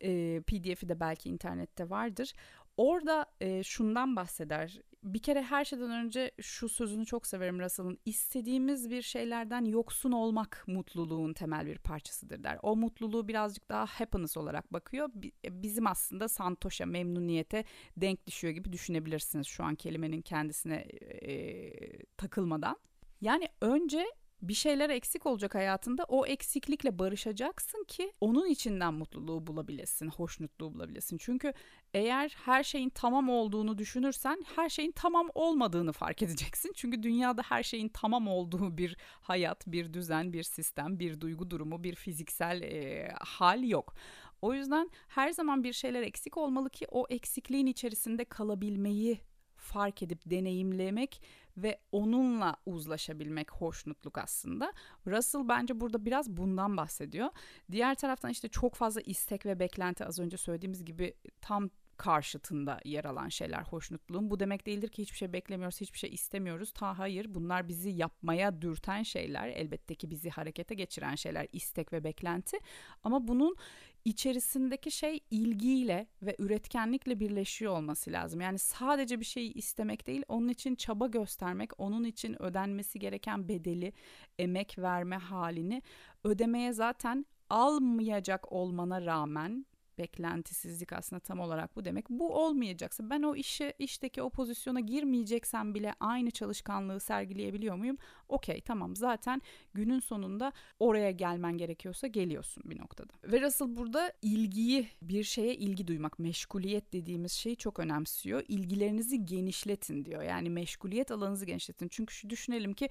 E, 0.00 0.40
PDF'i 0.40 0.88
de 0.88 1.00
belki 1.00 1.28
internette 1.28 1.90
vardır. 1.90 2.32
Orada 2.76 3.26
e, 3.40 3.62
şundan 3.62 4.16
bahseder. 4.16 4.80
Bir 5.02 5.18
kere 5.18 5.42
her 5.42 5.64
şeyden 5.64 5.90
önce 5.90 6.30
şu 6.40 6.68
sözünü 6.68 7.06
çok 7.06 7.26
severim 7.26 7.60
Russell'ın. 7.60 7.98
İstediğimiz 8.04 8.90
bir 8.90 9.02
şeylerden 9.02 9.64
yoksun 9.64 10.12
olmak 10.12 10.64
mutluluğun 10.66 11.32
temel 11.32 11.66
bir 11.66 11.78
parçasıdır 11.78 12.44
der. 12.44 12.58
O 12.62 12.76
mutluluğu 12.76 13.28
birazcık 13.28 13.68
daha 13.68 13.86
happiness 13.86 14.36
olarak 14.36 14.72
bakıyor. 14.72 15.10
Bizim 15.50 15.86
aslında 15.86 16.28
santosha, 16.28 16.86
memnuniyete 16.86 17.64
denk 17.96 18.26
düşüyor 18.26 18.54
gibi 18.54 18.72
düşünebilirsiniz 18.72 19.46
şu 19.46 19.64
an 19.64 19.74
kelimenin 19.74 20.22
kendisine 20.22 20.74
e, 20.74 21.72
takılmadan. 22.16 22.76
Yani 23.20 23.48
önce 23.60 24.06
bir 24.48 24.54
şeyler 24.54 24.90
eksik 24.90 25.26
olacak 25.26 25.54
hayatında 25.54 26.04
o 26.08 26.26
eksiklikle 26.26 26.98
barışacaksın 26.98 27.84
ki 27.88 28.12
onun 28.20 28.46
içinden 28.46 28.94
mutluluğu 28.94 29.46
bulabilesin, 29.46 30.08
hoşnutluğu 30.08 30.74
bulabilesin. 30.74 31.18
Çünkü 31.18 31.52
eğer 31.94 32.36
her 32.44 32.64
şeyin 32.64 32.90
tamam 32.90 33.28
olduğunu 33.28 33.78
düşünürsen 33.78 34.44
her 34.56 34.68
şeyin 34.68 34.92
tamam 34.92 35.28
olmadığını 35.34 35.92
fark 35.92 36.22
edeceksin. 36.22 36.72
Çünkü 36.76 37.02
dünyada 37.02 37.42
her 37.42 37.62
şeyin 37.62 37.88
tamam 37.88 38.28
olduğu 38.28 38.78
bir 38.78 38.96
hayat, 39.20 39.66
bir 39.66 39.92
düzen, 39.92 40.32
bir 40.32 40.42
sistem, 40.42 40.98
bir 40.98 41.20
duygu 41.20 41.50
durumu, 41.50 41.84
bir 41.84 41.94
fiziksel 41.94 42.62
e, 42.62 43.08
hal 43.20 43.64
yok. 43.64 43.94
O 44.42 44.54
yüzden 44.54 44.90
her 45.08 45.30
zaman 45.30 45.64
bir 45.64 45.72
şeyler 45.72 46.02
eksik 46.02 46.36
olmalı 46.36 46.70
ki 46.70 46.86
o 46.90 47.06
eksikliğin 47.08 47.66
içerisinde 47.66 48.24
kalabilmeyi 48.24 49.20
fark 49.64 50.02
edip 50.02 50.30
deneyimlemek 50.30 51.22
ve 51.56 51.78
onunla 51.92 52.56
uzlaşabilmek 52.66 53.50
hoşnutluk 53.50 54.18
aslında. 54.18 54.72
Russell 55.06 55.48
bence 55.48 55.80
burada 55.80 56.04
biraz 56.04 56.30
bundan 56.30 56.76
bahsediyor. 56.76 57.28
Diğer 57.70 57.94
taraftan 57.94 58.30
işte 58.30 58.48
çok 58.48 58.74
fazla 58.74 59.00
istek 59.00 59.46
ve 59.46 59.58
beklenti 59.58 60.04
az 60.04 60.18
önce 60.18 60.36
söylediğimiz 60.36 60.84
gibi 60.84 61.14
tam 61.40 61.70
karşıtında 61.96 62.80
yer 62.84 63.04
alan 63.04 63.28
şeyler 63.28 63.62
hoşnutluğun. 63.62 64.30
Bu 64.30 64.40
demek 64.40 64.66
değildir 64.66 64.88
ki 64.88 65.02
hiçbir 65.02 65.16
şey 65.16 65.32
beklemiyoruz, 65.32 65.80
hiçbir 65.80 65.98
şey 65.98 66.10
istemiyoruz. 66.14 66.72
Ta 66.72 66.98
hayır 66.98 67.34
bunlar 67.34 67.68
bizi 67.68 67.90
yapmaya 67.90 68.62
dürten 68.62 69.02
şeyler. 69.02 69.48
Elbette 69.48 69.94
ki 69.94 70.10
bizi 70.10 70.30
harekete 70.30 70.74
geçiren 70.74 71.14
şeyler 71.14 71.48
istek 71.52 71.92
ve 71.92 72.04
beklenti. 72.04 72.58
Ama 73.02 73.28
bunun 73.28 73.56
içerisindeki 74.04 74.90
şey 74.90 75.20
ilgiyle 75.30 76.06
ve 76.22 76.36
üretkenlikle 76.38 77.20
birleşiyor 77.20 77.76
olması 77.76 78.12
lazım. 78.12 78.40
Yani 78.40 78.58
sadece 78.58 79.20
bir 79.20 79.24
şeyi 79.24 79.52
istemek 79.52 80.06
değil, 80.06 80.22
onun 80.28 80.48
için 80.48 80.74
çaba 80.74 81.06
göstermek, 81.06 81.80
onun 81.80 82.04
için 82.04 82.42
ödenmesi 82.42 82.98
gereken 82.98 83.48
bedeli, 83.48 83.92
emek 84.38 84.78
verme 84.78 85.16
halini 85.16 85.82
ödemeye 86.24 86.72
zaten 86.72 87.26
almayacak 87.50 88.52
olmana 88.52 89.06
rağmen 89.06 89.66
beklentisizlik 89.98 90.92
aslında 90.92 91.20
tam 91.20 91.40
olarak 91.40 91.76
bu 91.76 91.84
demek. 91.84 92.10
Bu 92.10 92.34
olmayacaksa 92.34 93.10
ben 93.10 93.22
o 93.22 93.36
işe 93.36 93.74
işteki 93.78 94.22
o 94.22 94.30
pozisyona 94.30 94.80
girmeyeceksem 94.80 95.74
bile 95.74 95.94
aynı 96.00 96.30
çalışkanlığı 96.30 97.00
sergileyebiliyor 97.00 97.76
muyum? 97.76 97.96
Okey 98.28 98.60
tamam 98.60 98.96
zaten 98.96 99.42
günün 99.74 100.00
sonunda 100.00 100.52
oraya 100.78 101.10
gelmen 101.10 101.58
gerekiyorsa 101.58 102.06
geliyorsun 102.06 102.62
bir 102.66 102.80
noktada. 102.80 103.12
Ve 103.24 103.40
Russell 103.40 103.76
burada 103.76 104.12
ilgiyi 104.22 104.88
bir 105.02 105.24
şeye 105.24 105.54
ilgi 105.54 105.86
duymak, 105.86 106.18
meşguliyet 106.18 106.92
dediğimiz 106.92 107.32
şeyi 107.32 107.56
çok 107.56 107.78
önemsiyor. 107.78 108.42
İlgilerinizi 108.48 109.26
genişletin 109.26 110.04
diyor. 110.04 110.22
Yani 110.22 110.50
meşguliyet 110.50 111.10
alanınızı 111.10 111.46
genişletin. 111.46 111.88
Çünkü 111.88 112.14
şu 112.14 112.30
düşünelim 112.30 112.72
ki 112.72 112.88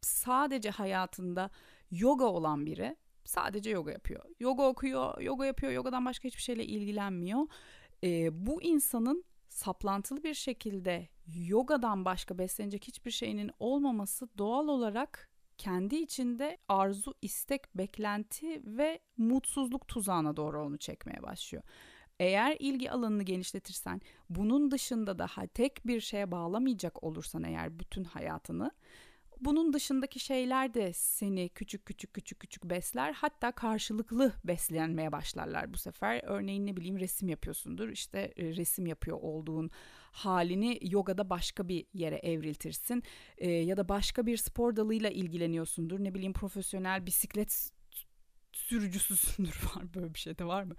sadece 0.00 0.70
hayatında 0.70 1.50
yoga 1.90 2.24
olan 2.24 2.66
biri 2.66 2.96
sadece 3.24 3.70
yoga 3.70 3.92
yapıyor. 3.92 4.24
Yoga 4.40 4.62
okuyor, 4.62 5.20
yoga 5.20 5.46
yapıyor, 5.46 5.72
yogadan 5.72 6.04
başka 6.04 6.24
hiçbir 6.24 6.42
şeyle 6.42 6.64
ilgilenmiyor. 6.64 7.46
Ee, 8.04 8.46
bu 8.46 8.62
insanın 8.62 9.24
saplantılı 9.48 10.22
bir 10.22 10.34
şekilde 10.34 11.08
yogadan 11.34 12.04
başka 12.04 12.38
beslenecek 12.38 12.84
hiçbir 12.84 13.10
şeyinin 13.10 13.50
olmaması 13.58 14.28
doğal 14.38 14.68
olarak 14.68 15.30
kendi 15.58 15.96
içinde 15.96 16.58
arzu, 16.68 17.14
istek, 17.22 17.78
beklenti 17.78 18.62
ve 18.64 18.98
mutsuzluk 19.16 19.88
tuzağına 19.88 20.36
doğru 20.36 20.66
onu 20.66 20.78
çekmeye 20.78 21.22
başlıyor. 21.22 21.64
Eğer 22.20 22.56
ilgi 22.58 22.90
alanını 22.90 23.22
genişletirsen, 23.22 24.00
bunun 24.30 24.70
dışında 24.70 25.18
daha 25.18 25.46
tek 25.46 25.86
bir 25.86 26.00
şeye 26.00 26.30
bağlamayacak 26.30 27.04
olursan 27.04 27.44
eğer 27.44 27.78
bütün 27.78 28.04
hayatını 28.04 28.70
bunun 29.44 29.72
dışındaki 29.72 30.20
şeyler 30.20 30.74
de 30.74 30.92
seni 30.92 31.48
küçük 31.48 31.86
küçük 31.86 32.14
küçük 32.14 32.40
küçük 32.40 32.64
besler. 32.64 33.12
Hatta 33.12 33.52
karşılıklı 33.52 34.32
beslenmeye 34.44 35.12
başlarlar 35.12 35.74
bu 35.74 35.78
sefer. 35.78 36.20
Örneğin 36.24 36.66
ne 36.66 36.76
bileyim 36.76 37.00
resim 37.00 37.28
yapıyorsundur. 37.28 37.88
İşte 37.88 38.32
e, 38.36 38.44
resim 38.56 38.86
yapıyor 38.86 39.18
olduğun 39.20 39.70
halini 40.12 40.78
yogada 40.82 41.30
başka 41.30 41.68
bir 41.68 41.86
yere 41.94 42.16
evriltirsin. 42.16 43.02
E, 43.38 43.50
ya 43.50 43.76
da 43.76 43.88
başka 43.88 44.26
bir 44.26 44.36
spor 44.36 44.76
dalıyla 44.76 45.10
ilgileniyorsundur. 45.10 46.04
Ne 46.04 46.14
bileyim 46.14 46.32
profesyonel 46.32 47.06
bisiklet 47.06 47.70
sürücüsüsündür 48.64 49.60
var 49.76 49.94
böyle 49.94 50.14
bir 50.14 50.18
şey 50.18 50.38
de 50.38 50.44
var 50.44 50.62
mı? 50.62 50.74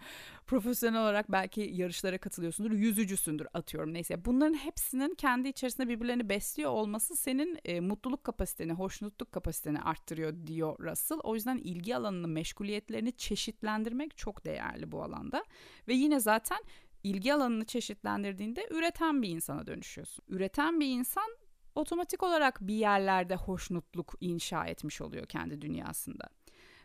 Profesyonel 0.47 1.01
olarak 1.01 1.31
belki 1.31 1.61
yarışlara 1.73 2.17
katılıyorsundur, 2.17 2.71
yüzücüsündür 2.71 3.47
atıyorum 3.53 3.93
neyse. 3.93 4.25
Bunların 4.25 4.53
hepsinin 4.53 5.15
kendi 5.15 5.47
içerisinde 5.47 5.87
birbirlerini 5.87 6.29
besliyor 6.29 6.71
olması 6.71 7.15
senin 7.15 7.59
e, 7.65 7.79
mutluluk 7.79 8.23
kapasiteni, 8.23 8.73
hoşnutluk 8.73 9.31
kapasiteni 9.31 9.81
arttırıyor 9.81 10.47
diyor 10.47 10.79
Russell. 10.79 11.19
O 11.23 11.35
yüzden 11.35 11.57
ilgi 11.57 11.95
alanını, 11.95 12.27
meşguliyetlerini 12.27 13.17
çeşitlendirmek 13.17 14.17
çok 14.17 14.45
değerli 14.45 14.91
bu 14.91 15.03
alanda. 15.03 15.45
Ve 15.87 15.93
yine 15.93 16.19
zaten 16.19 16.59
ilgi 17.03 17.33
alanını 17.33 17.65
çeşitlendirdiğinde 17.65 18.67
üreten 18.71 19.21
bir 19.21 19.29
insana 19.29 19.67
dönüşüyorsun. 19.67 20.25
Üreten 20.27 20.79
bir 20.79 20.87
insan 20.87 21.37
otomatik 21.75 22.23
olarak 22.23 22.61
bir 22.61 22.75
yerlerde 22.75 23.35
hoşnutluk 23.35 24.15
inşa 24.21 24.65
etmiş 24.65 25.01
oluyor 25.01 25.25
kendi 25.25 25.61
dünyasında. 25.61 26.29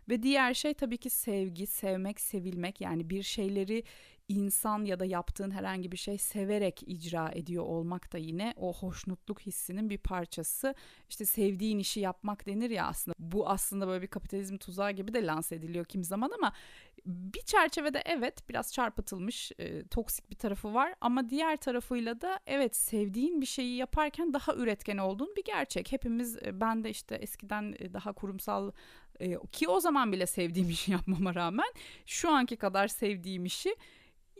Ve 0.08 0.22
diğer 0.22 0.54
şey 0.54 0.74
tabii 0.74 0.98
ki 0.98 1.10
sevgi, 1.10 1.66
sevmek, 1.66 2.20
sevilmek. 2.20 2.80
Yani 2.80 3.10
bir 3.10 3.22
şeyleri 3.22 3.82
insan 4.30 4.84
ya 4.84 5.00
da 5.00 5.04
yaptığın 5.04 5.50
herhangi 5.50 5.92
bir 5.92 5.96
şey 5.96 6.18
severek 6.18 6.82
icra 6.86 7.30
ediyor 7.34 7.64
olmak 7.64 8.12
da 8.12 8.18
yine 8.18 8.54
o 8.56 8.74
hoşnutluk 8.74 9.40
hissinin 9.40 9.90
bir 9.90 9.98
parçası. 9.98 10.74
İşte 11.08 11.24
sevdiğin 11.24 11.78
işi 11.78 12.00
yapmak 12.00 12.46
denir 12.46 12.70
ya 12.70 12.86
aslında. 12.86 13.14
Bu 13.18 13.48
aslında 13.48 13.88
böyle 13.88 14.02
bir 14.02 14.06
kapitalizm 14.06 14.56
tuzağı 14.56 14.90
gibi 14.90 15.14
de 15.14 15.26
lanse 15.26 15.54
ediliyor 15.54 15.84
kim 15.84 16.04
zaman 16.04 16.30
ama 16.38 16.52
bir 17.06 17.40
çerçevede 17.40 18.02
evet 18.04 18.48
biraz 18.48 18.72
çarpıtılmış 18.72 19.52
e, 19.58 19.86
toksik 19.86 20.30
bir 20.30 20.36
tarafı 20.36 20.74
var 20.74 20.94
ama 21.00 21.30
diğer 21.30 21.56
tarafıyla 21.56 22.20
da 22.20 22.40
evet 22.46 22.76
sevdiğin 22.76 23.40
bir 23.40 23.46
şeyi 23.46 23.76
yaparken 23.76 24.32
daha 24.32 24.54
üretken 24.54 24.98
olduğun 24.98 25.36
bir 25.36 25.44
gerçek. 25.44 25.92
Hepimiz 25.92 26.36
e, 26.36 26.60
ben 26.60 26.84
de 26.84 26.90
işte 26.90 27.14
eskiden 27.14 27.74
e, 27.78 27.92
daha 27.92 28.12
kurumsal 28.12 28.72
e, 29.20 29.38
ki 29.52 29.68
o 29.68 29.80
zaman 29.80 30.12
bile 30.12 30.26
sevdiğim 30.26 30.70
işi 30.76 30.92
yapmama 30.92 31.34
rağmen 31.34 31.72
şu 32.06 32.30
anki 32.30 32.56
kadar 32.56 32.88
sevdiğim 32.88 33.44
işi 33.44 33.76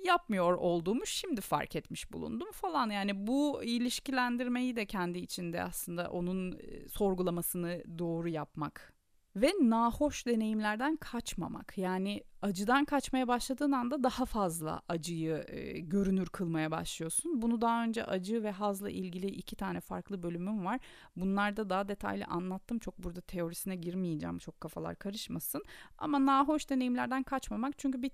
yapmıyor 0.05 0.55
olduğumu 0.55 1.07
şimdi 1.07 1.41
fark 1.41 1.77
etmiş 1.77 2.13
bulundum 2.13 2.49
falan. 2.53 2.91
Yani 2.91 3.27
bu 3.27 3.65
ilişkilendirmeyi 3.65 4.77
de 4.77 4.87
kendi 4.87 5.19
içinde 5.19 5.63
aslında 5.63 6.11
onun 6.11 6.53
e, 6.53 6.89
sorgulamasını 6.89 7.83
doğru 7.99 8.29
yapmak 8.29 9.01
ve 9.37 9.53
nahoş 9.61 10.27
deneyimlerden 10.27 10.97
kaçmamak. 10.97 11.79
Yani 11.79 12.25
acıdan 12.43 12.85
kaçmaya 12.85 13.29
başladığın 13.29 13.73
anda 13.73 14.03
daha 14.03 14.25
fazla 14.25 14.83
acıyı 14.89 15.45
e, 15.49 15.81
görünür 15.81 16.27
kılmaya 16.27 16.71
başlıyorsun. 16.71 17.43
Bunu 17.43 17.61
daha 17.61 17.85
önce 17.85 18.05
acı 18.05 18.43
ve 18.43 18.51
hazla 18.51 18.91
ilgili 18.91 19.27
iki 19.27 19.57
tane 19.57 19.81
farklı 19.81 20.23
bölümüm 20.23 20.65
var. 20.65 20.81
Bunlarda 21.17 21.71
daha 21.71 21.89
detaylı 21.89 22.25
anlattım. 22.25 22.79
Çok 22.79 22.99
burada 22.99 23.21
teorisine 23.21 23.77
girmeyeceğim. 23.77 24.39
Çok 24.39 24.61
kafalar 24.61 24.97
karışmasın. 24.97 25.63
Ama 25.99 26.27
nahoş 26.27 26.71
deneyimlerden 26.71 27.23
kaçmamak 27.23 27.79
çünkü 27.79 28.03
bir 28.03 28.11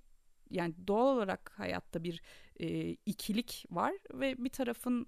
yani 0.51 0.75
doğal 0.89 1.17
olarak 1.17 1.53
hayatta 1.57 2.05
bir 2.05 2.23
e, 2.61 2.91
ikilik 2.91 3.67
var 3.71 3.93
ve 4.15 4.45
bir 4.45 4.51
tarafın 4.51 5.07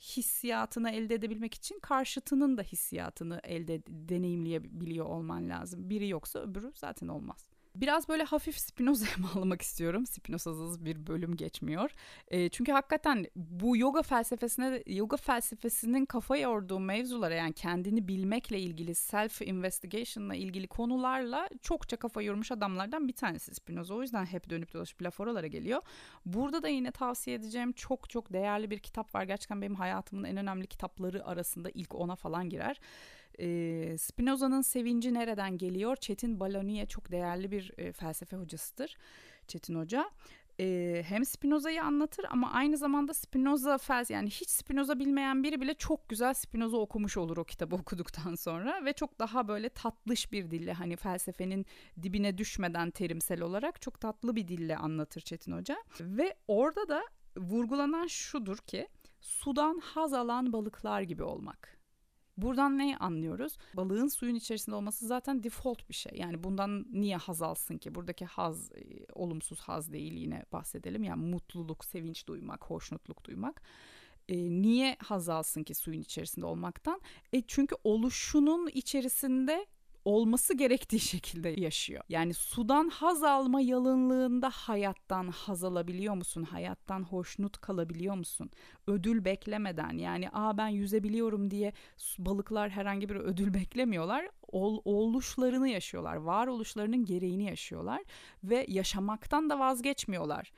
hissiyatını 0.00 0.90
elde 0.90 1.14
edebilmek 1.14 1.54
için 1.54 1.80
karşıtının 1.80 2.56
da 2.56 2.62
hissiyatını 2.62 3.40
elde 3.44 3.82
deneyimleyebiliyor 3.88 5.06
olman 5.06 5.48
lazım. 5.48 5.90
Biri 5.90 6.08
yoksa 6.08 6.38
öbürü 6.38 6.72
zaten 6.74 7.08
olmaz. 7.08 7.53
Biraz 7.76 8.08
böyle 8.08 8.22
hafif 8.22 8.58
Spinoza'ya 8.58 9.12
bağlamak 9.34 9.62
istiyorum. 9.62 10.06
Spinoza'sız 10.06 10.84
bir 10.84 11.06
bölüm 11.06 11.36
geçmiyor. 11.36 11.90
E, 12.28 12.48
çünkü 12.48 12.72
hakikaten 12.72 13.26
bu 13.36 13.76
yoga 13.76 14.02
felsefesine, 14.02 14.82
yoga 14.86 15.16
felsefesinin 15.16 16.06
kafa 16.06 16.36
yorduğu 16.36 16.80
mevzulara 16.80 17.34
yani 17.34 17.52
kendini 17.52 18.08
bilmekle 18.08 18.58
ilgili, 18.60 18.94
self 18.94 19.42
investigation'la 19.42 20.34
ilgili 20.34 20.66
konularla 20.66 21.48
çokça 21.62 21.96
kafa 21.96 22.22
yormuş 22.22 22.52
adamlardan 22.52 23.08
bir 23.08 23.12
tanesi 23.12 23.54
Spinoza. 23.54 23.94
O 23.94 24.02
yüzden 24.02 24.26
hep 24.26 24.50
dönüp 24.50 24.74
dolaşıp 24.74 25.02
laf 25.02 25.20
oralara 25.20 25.46
geliyor. 25.46 25.82
Burada 26.26 26.62
da 26.62 26.68
yine 26.68 26.90
tavsiye 26.90 27.36
edeceğim 27.36 27.72
çok 27.72 28.10
çok 28.10 28.32
değerli 28.32 28.70
bir 28.70 28.78
kitap 28.78 29.14
var. 29.14 29.22
Gerçekten 29.22 29.62
benim 29.62 29.74
hayatımın 29.74 30.24
en 30.24 30.36
önemli 30.36 30.66
kitapları 30.66 31.26
arasında 31.26 31.70
ilk 31.70 31.94
ona 31.94 32.16
falan 32.16 32.48
girer. 32.48 32.80
Spinoza'nın 33.98 34.60
sevinci 34.60 35.14
nereden 35.14 35.58
geliyor? 35.58 35.96
Çetin 35.96 36.40
Baloniye 36.40 36.86
çok 36.86 37.10
değerli 37.10 37.50
bir 37.50 37.92
felsefe 37.92 38.36
hocasıdır. 38.36 38.96
Çetin 39.48 39.74
Hoca. 39.74 40.10
Hem 41.02 41.24
Spinoza'yı 41.24 41.84
anlatır 41.84 42.26
ama 42.30 42.52
aynı 42.52 42.76
zamanda 42.76 43.14
Spinoza 43.14 43.78
felsefe 43.78 44.14
yani 44.14 44.30
hiç 44.30 44.50
Spinoza 44.50 44.98
bilmeyen 44.98 45.42
biri 45.42 45.60
bile 45.60 45.74
çok 45.74 46.08
güzel 46.08 46.34
Spinoza 46.34 46.76
okumuş 46.76 47.16
olur 47.16 47.36
o 47.36 47.44
kitabı 47.44 47.74
okuduktan 47.80 48.34
sonra 48.34 48.84
ve 48.84 48.92
çok 48.92 49.18
daha 49.18 49.48
böyle 49.48 49.68
tatlış 49.68 50.32
bir 50.32 50.50
dille 50.50 50.72
hani 50.72 50.96
felsefenin 50.96 51.66
dibine 52.02 52.38
düşmeden 52.38 52.90
terimsel 52.90 53.40
olarak 53.40 53.82
çok 53.82 54.00
tatlı 54.00 54.36
bir 54.36 54.48
dille 54.48 54.76
anlatır 54.76 55.20
Çetin 55.20 55.52
Hoca 55.52 55.76
ve 56.00 56.36
orada 56.48 56.88
da 56.88 57.02
vurgulanan 57.36 58.06
şudur 58.06 58.58
ki 58.58 58.88
sudan 59.20 59.80
haz 59.84 60.12
alan 60.12 60.52
balıklar 60.52 61.02
gibi 61.02 61.22
olmak. 61.22 61.83
Buradan 62.36 62.78
neyi 62.78 62.96
anlıyoruz? 62.96 63.56
Balığın 63.74 64.08
suyun 64.08 64.34
içerisinde 64.34 64.76
olması 64.76 65.06
zaten 65.06 65.42
default 65.42 65.88
bir 65.88 65.94
şey. 65.94 66.12
Yani 66.16 66.44
bundan 66.44 66.86
niye 66.92 67.16
haz 67.16 67.42
alsın 67.42 67.78
ki? 67.78 67.94
Buradaki 67.94 68.24
haz 68.24 68.72
e, 68.72 69.06
olumsuz 69.12 69.60
haz 69.60 69.92
değil 69.92 70.12
yine 70.12 70.44
bahsedelim. 70.52 71.04
Yani 71.04 71.22
mutluluk, 71.30 71.84
sevinç 71.84 72.26
duymak, 72.26 72.64
hoşnutluk 72.64 73.24
duymak. 73.24 73.62
E, 74.28 74.36
niye 74.36 74.96
haz 75.00 75.28
alsın 75.28 75.62
ki 75.62 75.74
suyun 75.74 76.00
içerisinde 76.00 76.46
olmaktan? 76.46 77.00
E 77.32 77.42
çünkü 77.46 77.76
oluşunun 77.84 78.68
içerisinde 78.74 79.66
olması 80.04 80.54
gerektiği 80.54 81.00
şekilde 81.14 81.48
yaşıyor. 81.48 82.04
Yani 82.08 82.34
sudan 82.34 82.88
haz 82.88 83.22
alma 83.22 83.60
yalınlığında 83.60 84.50
hayattan 84.50 85.28
haz 85.28 85.64
alabiliyor 85.64 86.14
musun? 86.14 86.42
Hayattan 86.42 87.02
hoşnut 87.02 87.58
kalabiliyor 87.58 88.14
musun? 88.14 88.50
Ödül 88.86 89.24
beklemeden 89.24 89.98
yani 89.98 90.28
aa 90.32 90.58
ben 90.58 90.68
yüzebiliyorum 90.68 91.50
diye 91.50 91.72
balıklar 92.18 92.70
herhangi 92.70 93.08
bir 93.08 93.16
ödül 93.16 93.54
beklemiyorlar. 93.60 94.28
Ol, 94.52 94.80
oluşlarını 94.84 95.68
yaşıyorlar. 95.68 96.16
Varoluşlarının 96.16 97.04
gereğini 97.04 97.44
yaşıyorlar 97.44 98.02
ve 98.44 98.66
yaşamaktan 98.68 99.50
da 99.50 99.58
vazgeçmiyorlar 99.58 100.52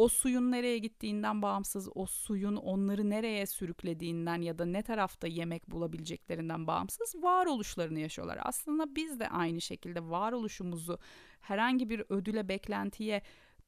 o 0.00 0.08
suyun 0.08 0.52
nereye 0.52 0.78
gittiğinden 0.78 1.42
bağımsız, 1.42 1.88
o 1.94 2.06
suyun 2.06 2.56
onları 2.56 3.10
nereye 3.10 3.46
sürüklediğinden 3.46 4.42
ya 4.42 4.58
da 4.58 4.64
ne 4.64 4.82
tarafta 4.82 5.26
yemek 5.26 5.70
bulabileceklerinden 5.70 6.66
bağımsız 6.66 7.14
varoluşlarını 7.22 8.00
yaşıyorlar. 8.00 8.38
Aslında 8.42 8.94
biz 8.94 9.20
de 9.20 9.28
aynı 9.28 9.60
şekilde 9.60 10.10
varoluşumuzu 10.10 10.98
herhangi 11.40 11.90
bir 11.90 12.04
ödüle, 12.08 12.48
beklentiye 12.48 13.22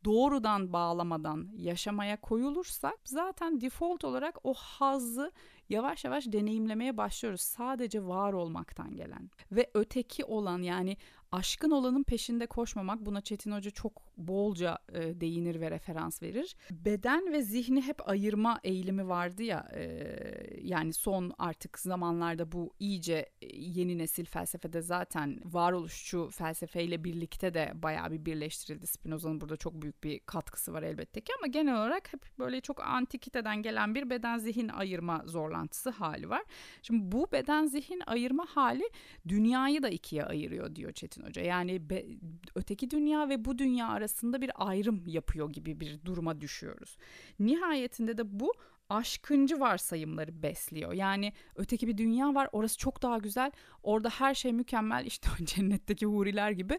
doğrudan 0.04 0.72
bağlamadan 0.72 1.48
yaşamaya 1.56 2.20
koyulursak 2.20 2.98
zaten 3.04 3.60
default 3.60 4.04
olarak 4.04 4.38
o 4.44 4.54
hazzı 4.54 5.32
yavaş 5.68 6.04
yavaş 6.04 6.26
deneyimlemeye 6.26 6.96
başlıyoruz. 6.96 7.40
Sadece 7.40 8.06
var 8.06 8.32
olmaktan 8.32 8.96
gelen 8.96 9.30
ve 9.52 9.70
öteki 9.74 10.24
olan 10.24 10.62
yani 10.62 10.96
aşkın 11.32 11.70
olanın 11.70 12.02
peşinde 12.02 12.46
koşmamak 12.46 13.06
buna 13.06 13.20
Çetin 13.20 13.52
Hoca 13.52 13.70
çok 13.70 13.92
bolca 14.16 14.78
e, 14.92 15.20
değinir 15.20 15.60
ve 15.60 15.70
referans 15.70 16.22
verir. 16.22 16.56
Beden 16.70 17.32
ve 17.32 17.42
zihni 17.42 17.82
hep 17.82 18.08
ayırma 18.08 18.60
eğilimi 18.64 19.08
vardı 19.08 19.42
ya 19.42 19.68
e, 19.74 19.84
yani 20.62 20.92
son 20.92 21.32
artık 21.38 21.78
zamanlarda 21.78 22.52
bu 22.52 22.74
iyice 22.78 23.30
e, 23.42 23.56
yeni 23.56 23.98
nesil 23.98 24.24
felsefede 24.24 24.82
zaten 24.82 25.40
varoluşçu 25.44 26.30
felsefeyle 26.30 27.04
birlikte 27.04 27.54
de 27.54 27.72
bayağı 27.74 28.10
bir 28.10 28.24
birleştirildi. 28.24 28.86
Spinoza'nın 28.86 29.40
burada 29.40 29.56
çok 29.56 29.82
büyük 29.82 30.04
bir 30.04 30.20
katkısı 30.20 30.72
var 30.72 30.82
elbette 30.82 31.20
ki 31.20 31.32
ama 31.38 31.46
genel 31.46 31.74
olarak 31.74 32.12
hep 32.12 32.38
böyle 32.38 32.60
çok 32.60 32.80
antikiteden 32.80 33.62
gelen 33.62 33.94
bir 33.94 34.10
beden 34.10 34.38
zihin 34.38 34.68
ayırma 34.68 35.22
zorlantısı 35.26 35.90
hali 35.90 36.30
var. 36.30 36.42
Şimdi 36.82 37.12
bu 37.12 37.32
beden 37.32 37.66
zihin 37.66 38.02
ayırma 38.06 38.46
hali 38.46 38.84
dünyayı 39.28 39.82
da 39.82 39.88
ikiye 39.88 40.24
ayırıyor 40.24 40.74
diyor 40.74 40.92
Çetin 40.92 41.21
Hoca. 41.22 41.42
Yani 41.42 41.90
be, 41.90 42.04
öteki 42.54 42.90
dünya 42.90 43.28
ve 43.28 43.44
bu 43.44 43.58
dünya 43.58 43.88
arasında 43.88 44.40
bir 44.40 44.50
ayrım 44.54 45.02
yapıyor 45.06 45.50
gibi 45.52 45.80
bir 45.80 46.04
duruma 46.04 46.40
düşüyoruz. 46.40 46.96
Nihayetinde 47.38 48.18
de 48.18 48.40
bu 48.40 48.52
aşkıncı 48.88 49.60
varsayımları 49.60 50.42
besliyor. 50.42 50.92
Yani 50.92 51.32
öteki 51.56 51.88
bir 51.88 51.98
dünya 51.98 52.34
var 52.34 52.48
orası 52.52 52.78
çok 52.78 53.02
daha 53.02 53.18
güzel 53.18 53.52
orada 53.82 54.08
her 54.08 54.34
şey 54.34 54.52
mükemmel 54.52 55.06
işte 55.06 55.28
cennetteki 55.44 56.06
huriler 56.06 56.50
gibi. 56.50 56.78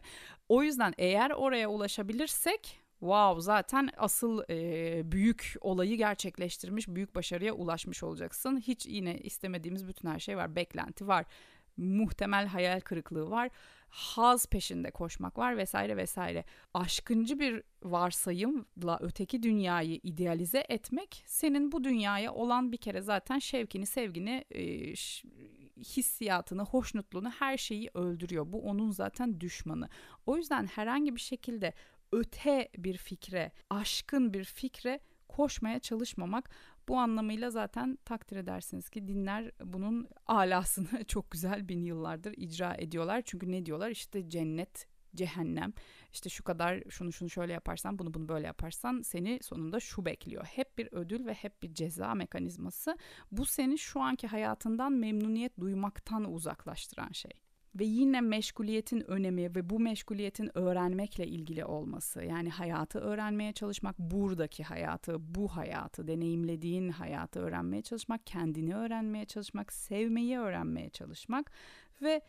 O 0.49 0.63
yüzden 0.63 0.93
eğer 0.97 1.31
oraya 1.31 1.69
ulaşabilirsek 1.69 2.79
wow 2.99 3.41
zaten 3.41 3.89
asıl 3.97 4.43
e, 4.49 5.11
büyük 5.11 5.55
olayı 5.61 5.97
gerçekleştirmiş 5.97 6.87
büyük 6.87 7.15
başarıya 7.15 7.53
ulaşmış 7.53 8.03
olacaksın. 8.03 8.59
Hiç 8.59 8.85
yine 8.85 9.17
istemediğimiz 9.17 9.87
bütün 9.87 10.09
her 10.09 10.19
şey 10.19 10.37
var 10.37 10.55
beklenti 10.55 11.07
var 11.07 11.25
muhtemel 11.77 12.47
hayal 12.47 12.79
kırıklığı 12.79 13.29
var 13.29 13.49
haz 13.93 14.45
peşinde 14.45 14.91
koşmak 14.91 15.37
var 15.37 15.57
vesaire 15.57 15.97
vesaire. 15.97 16.45
Aşkıncı 16.73 17.39
bir 17.39 17.63
varsayımla 17.83 18.99
öteki 19.01 19.43
dünyayı 19.43 19.99
idealize 20.03 20.65
etmek 20.69 21.23
senin 21.25 21.71
bu 21.71 21.83
dünyaya 21.83 22.33
olan 22.33 22.71
bir 22.71 22.77
kere 22.77 23.01
zaten 23.01 23.39
şevkini, 23.39 23.85
sevgini, 23.85 24.45
e, 24.51 24.93
hissiyatını, 25.77 26.63
hoşnutluğunu 26.63 27.29
her 27.29 27.57
şeyi 27.57 27.89
öldürüyor. 27.93 28.53
Bu 28.53 28.61
onun 28.61 28.91
zaten 28.91 29.41
düşmanı. 29.41 29.89
O 30.25 30.37
yüzden 30.37 30.65
herhangi 30.65 31.15
bir 31.15 31.21
şekilde 31.21 31.73
öte 32.11 32.69
bir 32.77 32.97
fikre, 32.97 33.51
aşkın 33.69 34.33
bir 34.33 34.43
fikre 34.43 34.99
koşmaya 35.27 35.79
çalışmamak 35.79 36.49
bu 36.87 36.97
anlamıyla 36.97 37.49
zaten 37.49 37.97
takdir 38.05 38.37
edersiniz 38.37 38.89
ki 38.89 39.07
dinler 39.07 39.51
bunun 39.63 40.07
alasını 40.27 41.03
çok 41.07 41.31
güzel 41.31 41.67
bin 41.67 41.83
yıllardır 41.83 42.33
icra 42.37 42.75
ediyorlar. 42.77 43.21
Çünkü 43.25 43.51
ne 43.51 43.65
diyorlar 43.65 43.89
işte 43.89 44.29
cennet, 44.29 44.87
cehennem 45.15 45.73
işte 46.13 46.29
şu 46.29 46.43
kadar 46.43 46.83
şunu 46.89 47.11
şunu 47.11 47.29
şöyle 47.29 47.53
yaparsan 47.53 47.99
bunu 47.99 48.13
bunu 48.13 48.29
böyle 48.29 48.47
yaparsan 48.47 49.01
seni 49.01 49.39
sonunda 49.41 49.79
şu 49.79 50.05
bekliyor. 50.05 50.45
Hep 50.45 50.77
bir 50.77 50.89
ödül 50.91 51.25
ve 51.25 51.33
hep 51.33 51.63
bir 51.63 51.73
ceza 51.73 52.13
mekanizması. 52.13 52.97
Bu 53.31 53.45
seni 53.45 53.77
şu 53.77 54.01
anki 54.01 54.27
hayatından 54.27 54.93
memnuniyet 54.93 55.59
duymaktan 55.59 56.33
uzaklaştıran 56.33 57.11
şey 57.11 57.31
ve 57.75 57.83
yine 57.83 58.21
meşguliyetin 58.21 59.11
önemi 59.11 59.55
ve 59.55 59.69
bu 59.69 59.79
meşguliyetin 59.79 60.57
öğrenmekle 60.57 61.27
ilgili 61.27 61.65
olması 61.65 62.23
yani 62.23 62.49
hayatı 62.49 62.99
öğrenmeye 62.99 63.53
çalışmak 63.53 63.99
buradaki 63.99 64.63
hayatı 64.63 65.35
bu 65.35 65.47
hayatı 65.47 66.07
deneyimlediğin 66.07 66.89
hayatı 66.89 67.39
öğrenmeye 67.39 67.81
çalışmak 67.81 68.27
kendini 68.27 68.75
öğrenmeye 68.75 69.25
çalışmak 69.25 69.73
sevmeyi 69.73 70.39
öğrenmeye 70.39 70.89
çalışmak 70.89 71.51
ve 72.01 72.21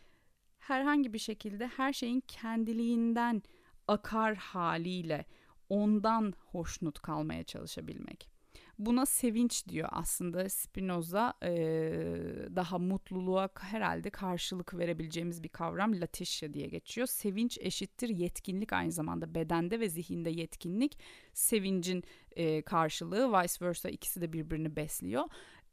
herhangi 0.59 1.13
bir 1.13 1.19
şekilde 1.19 1.67
her 1.67 1.93
şeyin 1.93 2.23
kendiliğinden 2.27 3.43
akar 3.87 4.35
haliyle 4.35 5.25
ondan 5.69 6.33
hoşnut 6.45 6.99
kalmaya 6.99 7.43
çalışabilmek. 7.43 8.34
Buna 8.79 9.05
sevinç 9.05 9.67
diyor 9.67 9.89
aslında 9.91 10.49
Spinoza 10.49 11.33
e, 11.43 11.49
daha 12.55 12.77
mutluluğa 12.77 13.49
herhalde 13.59 14.09
karşılık 14.09 14.77
verebileceğimiz 14.77 15.43
bir 15.43 15.49
kavram 15.49 16.01
latisya 16.01 16.53
diye 16.53 16.67
geçiyor. 16.67 17.07
Sevinç 17.07 17.57
eşittir 17.61 18.09
yetkinlik 18.09 18.73
aynı 18.73 18.91
zamanda 18.91 19.35
bedende 19.35 19.79
ve 19.79 19.89
zihinde 19.89 20.29
yetkinlik 20.29 20.97
sevincin 21.33 22.03
e, 22.35 22.61
karşılığı 22.61 23.29
vice 23.29 23.65
versa 23.65 23.89
ikisi 23.89 24.21
de 24.21 24.33
birbirini 24.33 24.75
besliyor. 24.75 25.23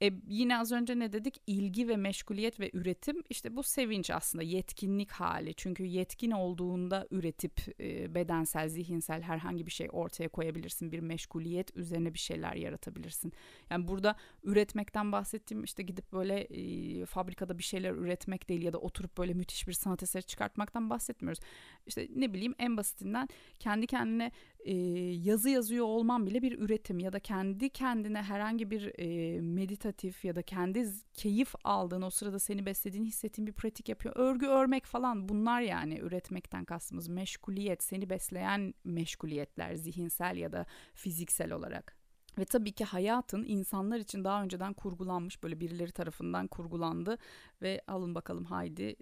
E, 0.03 0.11
yine 0.29 0.59
az 0.59 0.73
önce 0.73 0.99
ne 0.99 1.12
dedik? 1.12 1.43
İlgi 1.47 1.88
ve 1.88 1.97
meşguliyet 1.97 2.61
ve 2.61 2.71
üretim 2.73 3.23
işte 3.31 3.57
bu 3.57 3.62
sevinç 3.62 4.11
aslında 4.11 4.45
yetkinlik 4.45 5.11
hali. 5.11 5.55
Çünkü 5.55 5.85
yetkin 5.85 6.31
olduğunda 6.31 7.07
üretip 7.11 7.81
e, 7.81 8.15
bedensel, 8.15 8.69
zihinsel 8.69 9.23
herhangi 9.23 9.67
bir 9.67 9.71
şey 9.71 9.88
ortaya 9.93 10.29
koyabilirsin. 10.29 10.93
Bir 10.93 11.01
meşguliyet 11.01 11.77
üzerine 11.77 12.15
bir 12.15 12.19
şeyler 12.19 12.55
yaratabilirsin. 12.55 13.33
Yani 13.71 13.88
burada 13.88 14.17
üretmekten 14.45 15.12
bahsettiğim 15.12 15.65
işte 15.65 15.83
gidip 15.83 16.12
böyle 16.12 16.41
e, 16.41 17.07
fabrikada 17.07 17.59
bir 17.59 17.62
şeyler 17.62 17.93
üretmek 17.93 18.49
değil 18.49 18.62
ya 18.62 18.73
da 18.73 18.79
oturup 18.79 19.19
böyle 19.19 19.35
müthiş 19.35 19.69
bir 19.69 19.73
sanat 19.73 20.03
eseri 20.03 20.23
çıkartmaktan 20.23 20.91
bahsetmiyoruz. 20.91 21.41
İşte 21.87 22.09
ne 22.15 22.35
bileyim 22.35 22.55
en 22.59 22.77
basitinden 22.77 23.29
kendi 23.59 23.87
kendine 23.87 24.31
e, 24.64 24.75
yazı 25.12 25.51
yazıyor 25.51 25.87
olman 25.87 26.27
bile 26.27 26.42
bir 26.42 26.59
üretim 26.59 26.98
ya 26.98 27.12
da 27.12 27.20
kendi 27.20 27.70
kendine 27.70 28.22
herhangi 28.22 28.70
bir 28.70 28.98
e, 28.98 29.40
meditatif 29.40 30.25
ya 30.25 30.37
da 30.37 30.42
kendi 30.42 30.88
keyif 31.14 31.55
aldığın 31.64 32.03
o 32.03 32.11
sırada 32.11 32.38
seni 32.38 32.66
beslediğini 32.66 33.07
hissettiğin 33.07 33.46
bir 33.46 33.53
pratik 33.53 33.88
yapıyor. 33.88 34.16
Örgü 34.16 34.46
örmek 34.46 34.87
falan 34.87 35.29
bunlar 35.29 35.61
yani 35.61 35.98
üretmekten 35.98 36.64
kastımız 36.64 37.09
meşguliyet 37.09 37.83
seni 37.83 38.11
besleyen 38.11 38.75
meşguliyetler 38.85 39.75
zihinsel 39.75 40.37
ya 40.37 40.53
da 40.53 40.66
fiziksel 40.94 41.53
olarak. 41.53 42.03
Ve 42.38 42.44
tabii 42.44 42.72
ki 42.72 42.85
hayatın 42.85 43.44
insanlar 43.44 43.98
için 43.98 44.25
daha 44.25 44.42
önceden 44.42 44.72
kurgulanmış 44.72 45.42
böyle 45.42 45.61
birileri 45.61 45.92
tarafından 45.92 46.46
kurgulandı 46.46 47.18
ve 47.62 47.81
alın 47.87 48.14
bakalım 48.14 48.44
haydi 48.44 48.96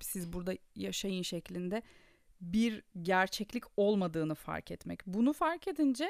siz 0.00 0.32
burada 0.32 0.54
yaşayın 0.74 1.22
şeklinde 1.22 1.82
bir 2.40 2.82
gerçeklik 3.02 3.64
olmadığını 3.76 4.34
fark 4.34 4.70
etmek. 4.70 5.00
Bunu 5.06 5.32
fark 5.32 5.68
edince 5.68 6.08